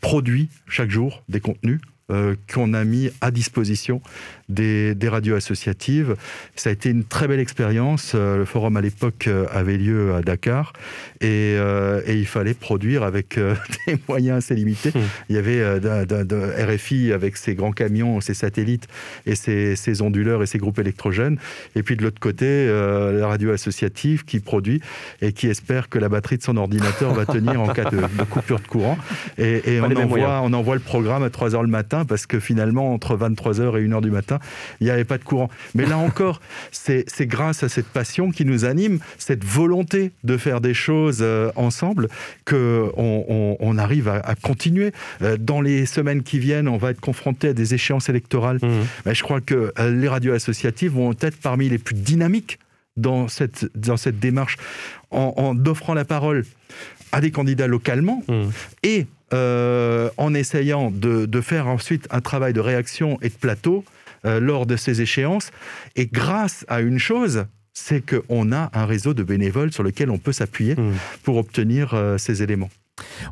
[0.00, 4.00] produit chaque jour des contenus qu'on a mis à disposition
[4.48, 6.16] des, radios associatives.
[6.56, 8.12] Ça a été une très belle expérience.
[8.14, 10.72] Euh, le forum à l'époque euh, avait lieu à Dakar
[11.20, 11.56] et,
[12.08, 13.38] il fallait produire avec
[13.86, 14.90] des moyens assez limités.
[14.90, 15.02] Mmh.
[15.28, 18.88] Il y avait de, RFI avec ses grands camions, ses satellites
[19.26, 21.38] et ses, onduleurs et ses groupes électrogènes.
[21.74, 24.80] Et puis de l'autre côté, la radio associative qui produit
[25.20, 28.60] et qui espère que la batterie de son ordinateur va tenir en cas de, coupure
[28.60, 28.98] de courant.
[29.38, 32.92] Et, on, envoie, on envoie le programme à 3 h le matin parce que finalement,
[32.92, 34.35] entre 23h et 1h du matin,
[34.80, 35.50] il n'y avait pas de courant.
[35.74, 36.40] Mais là encore,
[36.72, 41.50] c'est grâce à cette passion qui nous anime, cette volonté de faire des choses euh,
[41.56, 42.08] ensemble,
[42.44, 44.92] qu'on on, arrive à, continuer.
[45.22, 48.58] Euh, dans les semaines qui viennent, on va être confronté à des échéances électorales.
[48.62, 49.12] Mmh.
[49.12, 52.58] je crois que euh, les radios associatives vont être parmi les plus dynamiques
[52.96, 54.56] dans cette, dans cette démarche
[55.10, 56.44] en, offrant la parole
[57.12, 58.42] à des candidats localement mmh.
[58.82, 63.84] et euh, en essayant de, faire ensuite un travail de réaction et de plateau
[64.26, 65.50] euh, lors de ces échéances.
[65.94, 70.18] Et grâce à une chose, c'est qu'on a un réseau de bénévoles sur lequel on
[70.18, 70.92] peut s'appuyer mmh.
[71.22, 72.70] pour obtenir euh, ces éléments.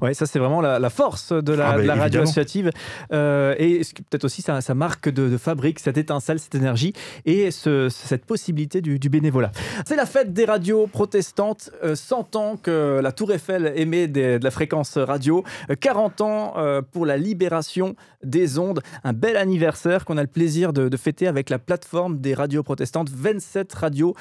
[0.03, 2.71] Oui, ça c'est vraiment la, force de la, ah, ben, radio associative.
[3.13, 6.93] Euh, et peut-être aussi sa, marque de, fabrique, cette étincelle, cette énergie
[7.25, 9.53] et cette possibilité du, bénévolat.
[9.87, 14.39] C'est la fête des radios protestantes, 100 euh, ans que la Tour Eiffel émet de
[14.43, 15.45] la fréquence radio,
[15.81, 20.73] 40 euh, ans pour la libération des ondes, un bel anniversaire qu'on a le plaisir
[20.73, 24.15] de, fêter avec la plateforme des radios protestantes, 27 radios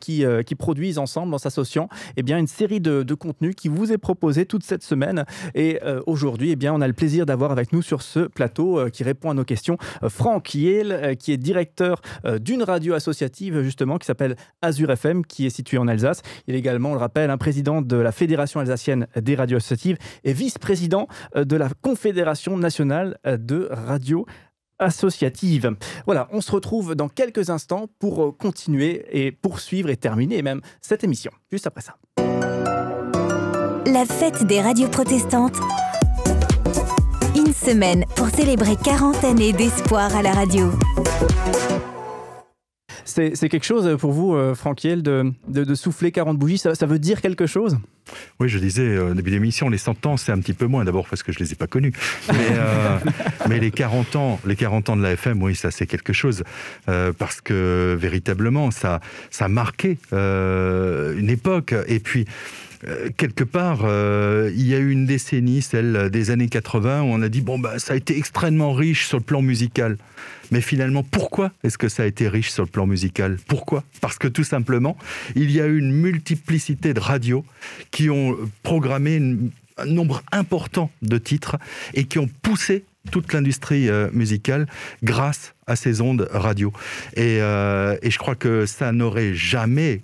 [0.00, 3.92] qui, qui produisent ensemble en s'associant eh bien, une série de, de contenus qui vous
[3.92, 5.24] est proposé toute cette semaine.
[5.54, 9.04] Et aujourd'hui, eh bien, on a le plaisir d'avoir avec nous sur ce plateau qui
[9.04, 9.76] répond à nos questions
[10.08, 12.00] Franck Yale, qui est directeur
[12.40, 16.22] d'une radio associative justement qui s'appelle Azure FM, qui est située en Alsace.
[16.46, 19.98] Il est également, on le rappelle, un président de la Fédération alsacienne des radios associatives
[20.24, 24.26] et vice-président de la Confédération nationale de radio
[24.78, 25.76] associative.
[26.06, 30.60] Voilà, on se retrouve dans quelques instants pour euh, continuer et poursuivre et terminer même
[30.80, 31.30] cette émission.
[31.50, 31.96] Juste après ça.
[33.94, 35.54] La fête des radios protestantes.
[37.36, 40.72] Une semaine pour célébrer 40 années d'espoir à la radio.
[43.04, 46.98] C'est quelque chose pour vous, euh, Franquiel, de, de, souffler 40 bougies ça, ça veut
[46.98, 47.78] dire quelque chose?
[48.40, 50.66] Oui, je disais euh, au début de l'émission, les 100 ans, c'est un petit peu
[50.66, 51.92] moins, d'abord parce que je ne les ai pas connus.
[52.28, 52.98] Mais, euh,
[53.48, 56.44] mais, les 40 ans, les 40 ans de la FM, oui, ça c'est quelque chose.
[56.88, 61.74] Euh, parce que véritablement, ça, ça a marqué une époque.
[61.86, 62.26] Et puis,
[63.16, 67.28] quelque part, il y a eu une décennie, celle des années 80, où on a
[67.28, 69.96] dit, bon, bah, ça a été extrêmement riche sur le plan musical.
[70.50, 73.38] Mais finalement, pourquoi est-ce que ça a été riche sur le plan musical?
[73.48, 73.84] Pourquoi?
[74.00, 74.96] Parce que tout simplement,
[75.34, 77.44] il y a eu une multiplicité de radios
[77.90, 79.20] qui ont programmé
[79.76, 81.56] un nombre important de titres
[81.94, 84.66] et qui ont poussé toute l'industrie euh, musicale
[85.02, 86.72] grâce à ces ondes radio.
[87.18, 90.02] Euh, et, je crois que ça n'aurait jamais,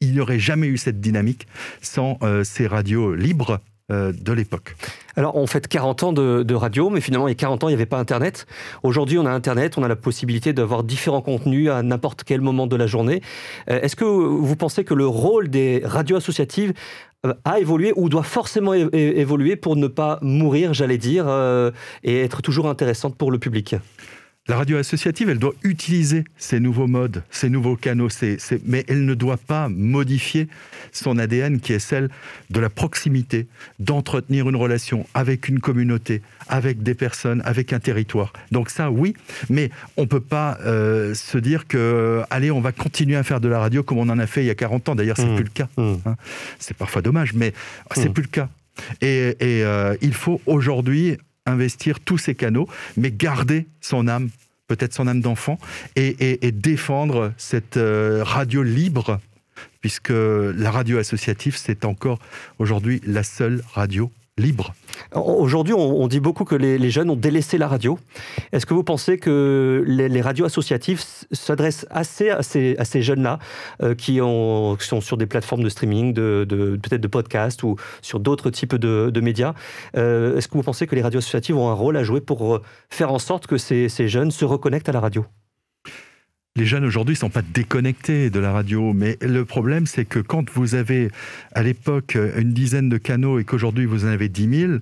[0.00, 1.46] il n'y aurait jamais eu cette dynamique
[1.80, 3.60] sans euh, ces radios libres
[3.92, 4.76] de l'époque.
[5.16, 7.72] Alors, on fait 40 ans de, radio, mais finalement, il y a 40 ans, il
[7.72, 8.46] n'y avait pas Internet.
[8.84, 12.68] Aujourd'hui, on a Internet, on a la possibilité d'avoir différents contenus à n'importe quel moment
[12.68, 13.20] de la journée.
[13.66, 16.72] Est-ce que vous pensez que le rôle des radios associatives
[17.26, 21.70] euh, a évolué ou doit forcément évoluer pour ne pas mourir, j'allais dire, euh,
[22.02, 23.76] et être toujours intéressante pour le public?
[24.50, 28.08] La radio associative, elle doit utiliser ces nouveaux modes, ces nouveaux canaux,
[28.66, 30.48] mais elle ne doit pas modifier
[30.90, 32.10] son ADN qui est celle
[32.50, 33.46] de la proximité,
[33.78, 38.32] d'entretenir une relation avec une communauté, avec des personnes, avec un territoire.
[38.50, 39.14] Donc ça, oui,
[39.50, 43.40] mais on ne peut pas euh, se dire que, allez, on va continuer à faire
[43.40, 44.94] de la radio comme on en a fait il y a 40 ans.
[44.96, 45.36] D'ailleurs, c'est n'est mmh.
[45.36, 45.68] plus le cas.
[45.76, 45.94] Mmh.
[46.06, 46.16] Hein.
[46.58, 47.52] C'est parfois dommage, mais
[47.94, 48.12] c'est mmh.
[48.12, 48.48] plus le cas.
[49.00, 51.18] Et, euh, il faut aujourd'hui
[51.50, 54.30] investir tous ces canaux, mais garder son âme,
[54.66, 55.58] peut-être son âme d'enfant,
[55.96, 59.20] et, défendre cette euh, radio libre,
[59.80, 62.18] puisque la radio associative, c'est encore
[62.58, 64.10] aujourd'hui la seule radio
[64.40, 64.72] libre.
[65.14, 67.98] Aujourd'hui, on, dit beaucoup que les, jeunes ont délaissé la radio.
[68.52, 73.38] Est-ce que vous pensez que les, radios associatives s'adressent assez à ces, jeunes-là
[73.82, 76.46] euh, qui, sont sur des plateformes de streaming, de,
[76.82, 79.54] peut-être de podcasts ou sur d'autres types de, médias
[79.96, 82.54] euh, Est-ce que vous pensez que les radios associatives ont un rôle à jouer pour
[82.54, 85.24] euh, faire en sorte que ces jeunes se reconnectent à la radio?
[86.56, 90.18] Les jeunes aujourd'hui ne sont pas déconnectés de la radio, mais le problème, c'est que
[90.18, 91.08] quand vous avez
[91.52, 94.72] à l'époque une dizaine de canaux et qu'aujourd'hui vous en avez 10 000,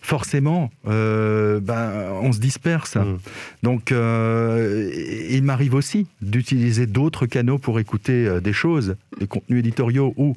[0.00, 2.94] forcément, euh, ben, on se disperse.
[2.94, 3.18] Mm.
[3.64, 4.88] Donc, euh,
[5.28, 10.36] il m'arrive aussi d'utiliser d'autres canaux pour écouter euh, des choses, des contenus éditoriaux ou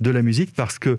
[0.00, 0.96] de la musique, parce que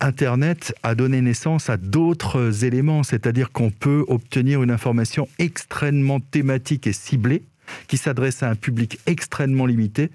[0.00, 6.86] Internet a donné naissance à d'autres éléments, c'est-à-dire qu'on peut obtenir une information extrêmement thématique
[6.86, 7.42] et ciblée
[7.88, 10.10] qui s'adresse à un public extrêmement limité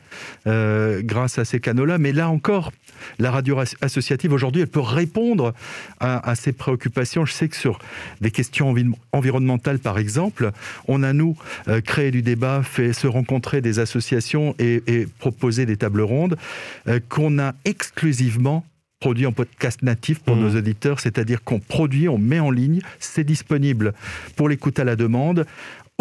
[0.48, 1.98] euh, grâce à ces canaux-là.
[1.98, 2.72] Mais là encore,
[3.20, 5.54] la radio associative aujourd'hui, elle peut répondre
[6.00, 7.26] à, ces préoccupations.
[7.26, 7.80] Je sais que sur
[8.22, 8.74] des questions
[9.12, 10.52] environnementales, par exemple,
[10.88, 11.38] on a nous
[11.68, 16.38] euh, créé du débat, fait se rencontrer des associations et, et proposé des tables rondes
[16.88, 18.66] euh, qu'on a exclusivement
[19.02, 20.40] produit en podcast natif pour mmh.
[20.40, 23.94] nos auditeurs, c'est-à-dire qu'on produit, on met en ligne, c'est disponible
[24.36, 25.46] pour l'écoute à la demande.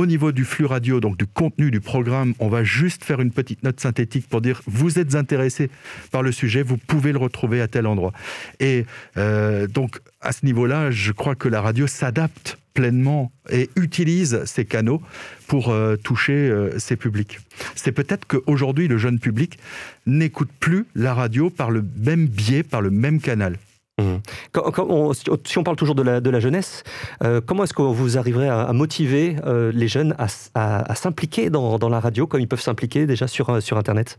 [0.00, 3.30] Au niveau du flux radio, donc du contenu du programme, on va juste faire une
[3.30, 5.68] petite note synthétique pour dire vous êtes intéressé
[6.10, 8.14] par le sujet, vous pouvez le retrouver à tel endroit.
[8.60, 8.86] Et
[9.18, 14.64] euh, donc à ce niveau-là, je crois que la radio s'adapte pleinement et utilise ces
[14.64, 15.02] canaux
[15.46, 17.38] pour euh, toucher euh, ses publics.
[17.74, 19.58] C'est peut-être qu'aujourd'hui, le jeune public
[20.06, 23.58] n'écoute plus la radio par le même biais, par le même canal.
[24.00, 25.12] Mmh.
[25.44, 26.84] si on parle toujours de la, jeunesse,
[27.22, 32.00] euh, comment est-ce que vous arriverez à, motiver euh, les jeunes à, s'impliquer dans, la
[32.00, 34.18] radio comme ils peuvent s'impliquer déjà sur, euh, sur Internet?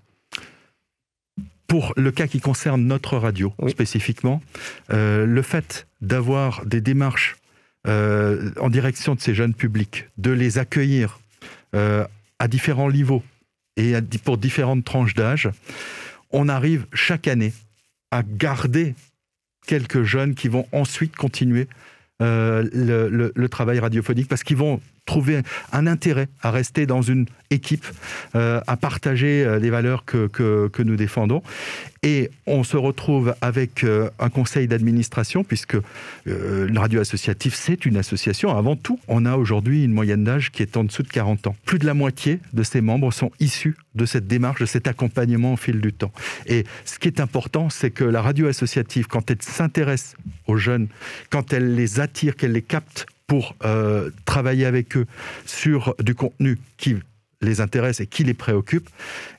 [1.68, 4.42] Pour le cas qui concerne notre radio spécifiquement,
[4.90, 7.38] le fait d'avoir des démarches
[7.88, 11.22] en direction de ces jeunes publics, de les accueillir
[11.72, 13.24] à différents niveaux
[13.78, 13.94] et
[14.26, 15.50] pour différentes tranches d'âge,
[16.32, 17.54] on arrive chaque année
[18.12, 18.94] à garder
[19.66, 21.68] quelques jeunes qui vont ensuite continuer
[22.22, 22.68] euh,
[23.36, 25.42] le, travail radiophonique parce qu'ils vont trouvé
[25.72, 27.86] un intérêt à rester dans une équipe,
[28.36, 31.44] euh, à partager euh, les valeurs que, que, nous défendons.
[32.02, 35.78] Et on se retrouve avec euh, un conseil d'administration, puisque
[36.26, 38.56] le radio associatif, c'est une association.
[38.56, 41.56] Avant tout, on a aujourd'hui une moyenne d'âge qui est en dessous de 40 ans.
[41.66, 45.54] Plus de la moitié de ces membres sont issus de cette démarche, de cet accompagnement
[45.54, 46.12] au fil du temps.
[46.48, 50.16] Et ce qui est important, c'est que la radio associative, quand elle s'intéresse
[50.48, 50.88] aux jeunes,
[51.30, 55.06] quand elle les attire, qu'elle les capte pour euh, travailler avec eux
[55.46, 56.98] sur du contenu qui
[57.40, 58.90] les intéresse et qui les préoccupe,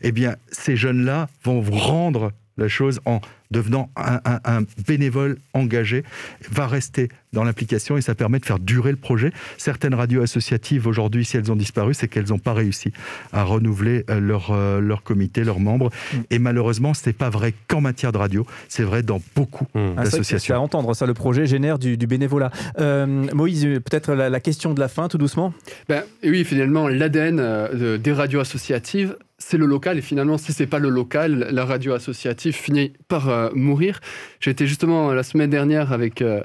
[0.01, 0.15] eh
[0.51, 3.21] ces jeunes-là vont rendre la chose en
[3.53, 6.03] devenant un, bénévole engagé,
[6.51, 9.31] va rester dans l'application et ça permet de faire durer le projet.
[9.59, 12.93] Certaines radios associatives aujourd'hui, si elles ont disparu, c'est qu'elles n'ont pas réussi
[13.33, 15.91] à renouveler euh, leur, euh, leur comité, leurs membres.
[16.13, 16.17] Mm.
[16.31, 19.95] Et malheureusement, ce n'est pas vrai qu'en matière de radio, c'est vrai dans beaucoup mm.
[19.97, 20.57] ah, d'associations.
[20.57, 22.51] à entendre ça, le projet génère du, bénévolat.
[22.79, 25.53] Euh, Moïse, peut-être la, question de la fin, tout doucement?
[25.89, 29.99] Ben, Oui, finalement, l'ADN des radios associatives, c'est le local.
[29.99, 34.01] Et finalement, si c'est pas le local, la radio associative finit par euh, mourir.
[34.41, 36.43] J'étais justement la semaine dernière avec euh,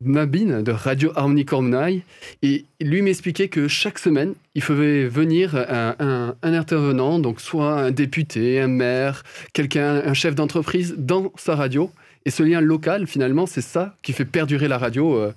[0.00, 2.02] Mabine de Radio Harmonie Cormenaille
[2.42, 8.60] et lui m'expliquait que chaque semaine, il faisait venir un, intervenant, donc soit un député,
[8.60, 9.22] un maire,
[9.52, 11.90] quelqu'un, un chef d'entreprise dans sa radio.
[12.26, 15.32] Et ce lien local, finalement, c'est ça qui fait perdurer la radio, euh,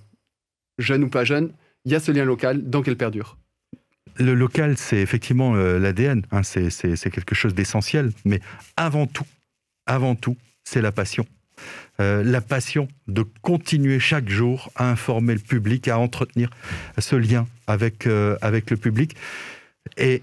[0.78, 1.52] jeune ou pas jeune.
[1.86, 3.38] Il y a ce lien local, donc elle perdure.
[4.20, 8.42] Le local, c'est effectivement l'ADN, hein, c'est quelque chose d'essentiel, mais
[8.76, 9.26] avant tout,
[9.86, 11.26] avant tout, c'est la passion.
[12.00, 16.50] Euh, la passion de continuer chaque jour à informer le public, à entretenir
[16.98, 19.16] ce lien avec, euh, avec le public
[19.98, 20.22] et,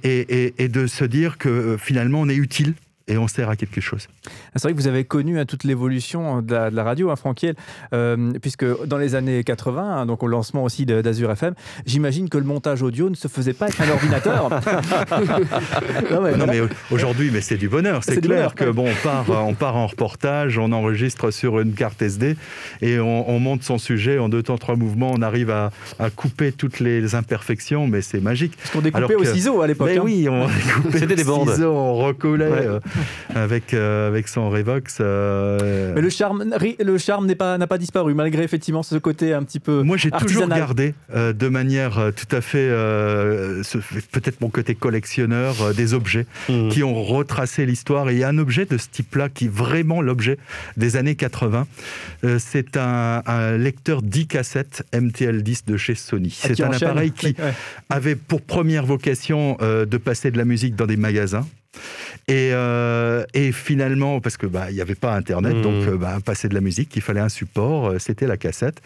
[0.58, 2.74] et, de se dire que euh, finalement on est utile
[3.08, 4.08] et on sert à quelque chose.
[4.54, 7.54] C'est vrai que vous avez connu hein, toute l'évolution de, la, radio, hein, Franquiel,
[7.92, 11.54] euh, puisque dans les années 80, hein, donc au lancement aussi d'Azur FM,
[11.86, 14.50] j'imagine que le montage audio ne se faisait pas avec un ordinateur.
[16.10, 18.02] non, mais, aujourd'hui, mais c'est du bonheur.
[18.02, 22.02] C'est clair que bon, on part, on part en reportage, on enregistre sur une carte
[22.02, 22.36] SD
[22.82, 25.12] et on, monte son sujet en deux temps, trois mouvements.
[25.14, 25.70] On arrive à,
[26.16, 28.56] couper toutes les imperfections, mais c'est magique.
[28.56, 29.90] Parce qu'on découpait au ciseau à l'époque.
[29.92, 31.50] Mais oui, on découpait des bandes.
[31.50, 32.46] Ciseaux, on recollait.
[32.46, 32.80] Euh,
[33.34, 34.98] avec, euh, avec son Revox.
[35.00, 36.44] Euh, Mais le charme,
[36.78, 39.82] le charme pas, n'a pas disparu, malgré effectivement ce côté un petit peu.
[39.82, 42.68] Moi, j'ai toujours gardé euh, de manière tout à fait,
[44.12, 46.68] peut-être mon côté collectionneur, des objets mmh.
[46.68, 48.10] qui ont retracé l'histoire.
[48.10, 50.38] Et il y a un objet de ce type-là qui est vraiment l'objet
[50.76, 51.66] des années 80.
[52.38, 53.22] c'est un,
[53.56, 56.38] lecteur 10 cassettes MTL10 de chez Sony.
[56.42, 57.34] Ah, c'est un appareil qui
[57.90, 61.46] avait pour première vocation de passer de la musique dans des magasins.
[62.28, 65.88] Et, euh, et, finalement, parce que bah il n'y avait pas Internet, donc mmh.
[65.88, 68.82] euh, bah, passer de la musique, il fallait un support, euh, c'était la cassette.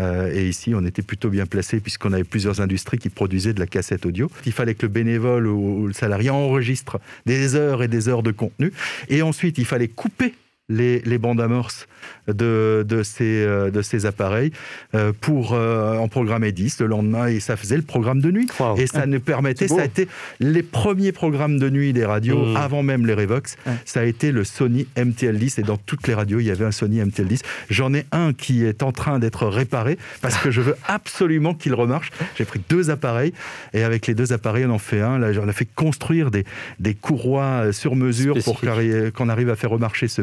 [0.00, 3.66] et ici, on était plutôt bien placé puisqu'on avait plusieurs industries qui produisaient de la
[3.66, 4.30] cassette audio.
[4.46, 8.30] Il fallait que le bénévole ou le salarié enregistre des heures et des heures de
[8.30, 8.72] contenu.
[9.08, 10.34] Et ensuite, il fallait couper
[10.70, 11.86] les, les bandes amorces
[12.26, 14.50] de, de, ces, euh, de ces appareils
[14.94, 18.48] euh, pour euh, en programmer 10 le lendemain et ça faisait le programme de nuit.
[18.78, 20.08] Et ça nous permettait, ça a été
[20.40, 22.56] les premiers programmes de nuit des radios mmh.
[22.56, 26.40] avant même les Revox, ça a été le Sony MTL10 et dans toutes les radios
[26.40, 27.40] il y avait un Sony MTL10.
[27.68, 31.74] J'en ai un qui est en train d'être réparé parce que je veux absolument qu'il
[31.74, 32.10] remarche.
[32.36, 33.34] J'ai pris deux appareils
[33.74, 35.18] et avec les deux appareils on en fait un.
[35.18, 36.44] Là, on a fait construire des,
[36.80, 40.22] des courroies sur mesure pour qu'on arrive à faire remarcher ce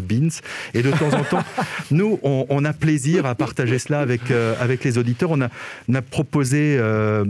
[0.73, 1.43] Et de temps en temps,
[1.91, 5.31] nous, on, a plaisir à partager cela avec, euh, avec les auditeurs.
[5.31, 5.49] On a,
[5.93, 7.25] a proposé euh,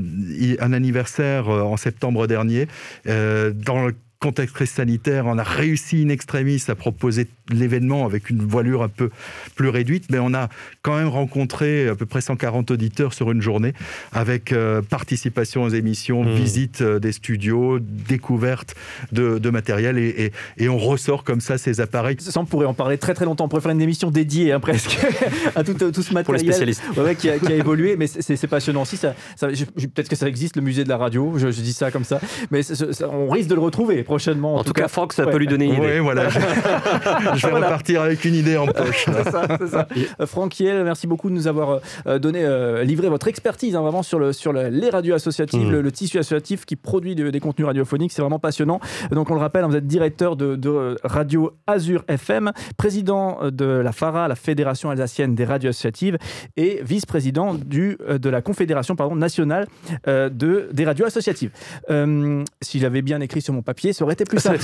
[0.59, 2.67] un anniversaire euh, en septembre dernier
[3.05, 3.89] dans
[4.21, 8.87] contexte très sanitaire, on a réussi in extremis à proposer l'événement avec une voilure un
[8.87, 9.09] peu
[9.55, 10.47] plus réduite, mais on a
[10.83, 13.73] quand même rencontré à peu près 140 auditeurs sur une journée
[14.13, 16.33] avec euh, participation aux émissions, mmh.
[16.33, 18.75] visite euh, des studios, découverte
[19.11, 20.31] de, matériel et,
[20.69, 22.15] on ressort comme ça ces appareils.
[22.19, 23.45] Ça, on pourrait en parler très très longtemps.
[23.45, 24.97] On pourrait faire une émission dédiée hein, presque
[25.55, 26.81] à tout, tout, ce matériel Pour les spécialistes.
[27.17, 28.95] qui, a, évolué, mais c'est passionnant aussi.
[28.95, 32.21] Ça, Peut-être que ça existe, le musée de la radio, je, dis ça comme ça,
[32.51, 32.61] mais
[33.11, 34.55] on risque de le retrouver prochainement.
[34.55, 35.93] En, tout, cas, Franck, ça peut lui donner une idée.
[35.93, 36.27] Oui, voilà.
[37.35, 39.05] je vais repartir avec une idée en poche.
[39.05, 39.87] c'est ça, c'est ça.
[40.19, 43.81] Euh, Franck Hiel, merci beaucoup de nous avoir euh, donné, euh, livré votre expertise hein,
[43.81, 45.79] vraiment sur, le, sur les radios associatives, mmh.
[45.79, 48.11] le, tissu associatif qui produit des contenus radiophoniques.
[48.11, 48.81] C'est vraiment passionnant.
[49.11, 54.27] Donc, on le rappelle, vous êtes directeur de, Radio Azur FM, président de la FARA,
[54.27, 56.17] la Fédération alsacienne des radios associatives,
[56.57, 59.67] et vice-président de la Confédération pardon, nationale
[60.05, 61.51] de, des radios associatives.
[62.61, 64.57] si j'avais bien écrit sur mon papier, ça aurait été plus simple.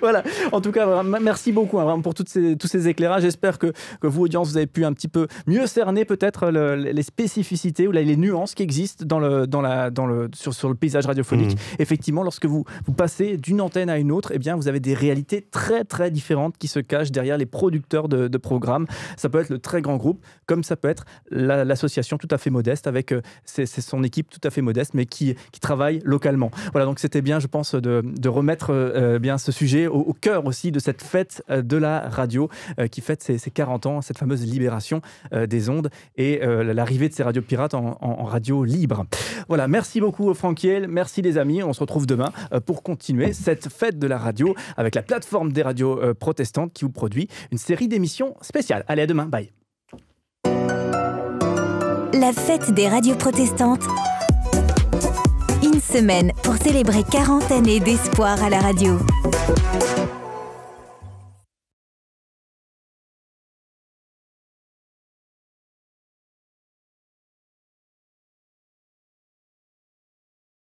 [0.00, 0.22] voilà.
[0.52, 3.22] En tout cas, merci beaucoup hein, pour toutes ces, tous ces éclairages.
[3.22, 7.02] J'espère que, que vous, audience, vous avez pu un petit peu mieux cerner peut-être les
[7.02, 10.74] spécificités ou les nuances qui existent dans le, dans la, dans le, sur, sur le
[10.74, 11.56] paysage radiophonique.
[11.56, 11.80] Mmh.
[11.80, 14.94] Effectivement, lorsque vous, vous passez d'une antenne à une autre, eh bien, vous avez des
[14.94, 18.86] réalités très, très différentes qui se cachent derrière les producteurs de, de programmes.
[19.18, 22.48] Ça peut être le très grand groupe, comme ça peut être l'association tout à fait
[22.48, 26.50] modeste avec euh, son équipe tout à fait modeste, mais qui, qui travaille localement.
[26.72, 30.72] Voilà, donc c'était bien, je pense, de, remettre euh, bien ce sujet au, cœur aussi
[30.72, 32.48] de cette fête euh, de la radio
[32.90, 35.00] qui fête ses, 40 ans, cette fameuse libération
[35.32, 39.06] des ondes et l'arrivée de ces radios pirates en, en, radio libre.
[39.48, 42.30] Voilà, merci beaucoup Franquiel, merci les amis, on se retrouve demain
[42.66, 46.92] pour continuer cette fête de la radio avec la plateforme des radios protestantes qui vous
[46.92, 48.84] produit une série d'émissions spéciales.
[48.88, 49.50] Allez, à demain, bye.
[52.14, 53.84] La fête des radios protestantes
[55.72, 58.98] une semaine pour célébrer 40 années d'espoir à la radio.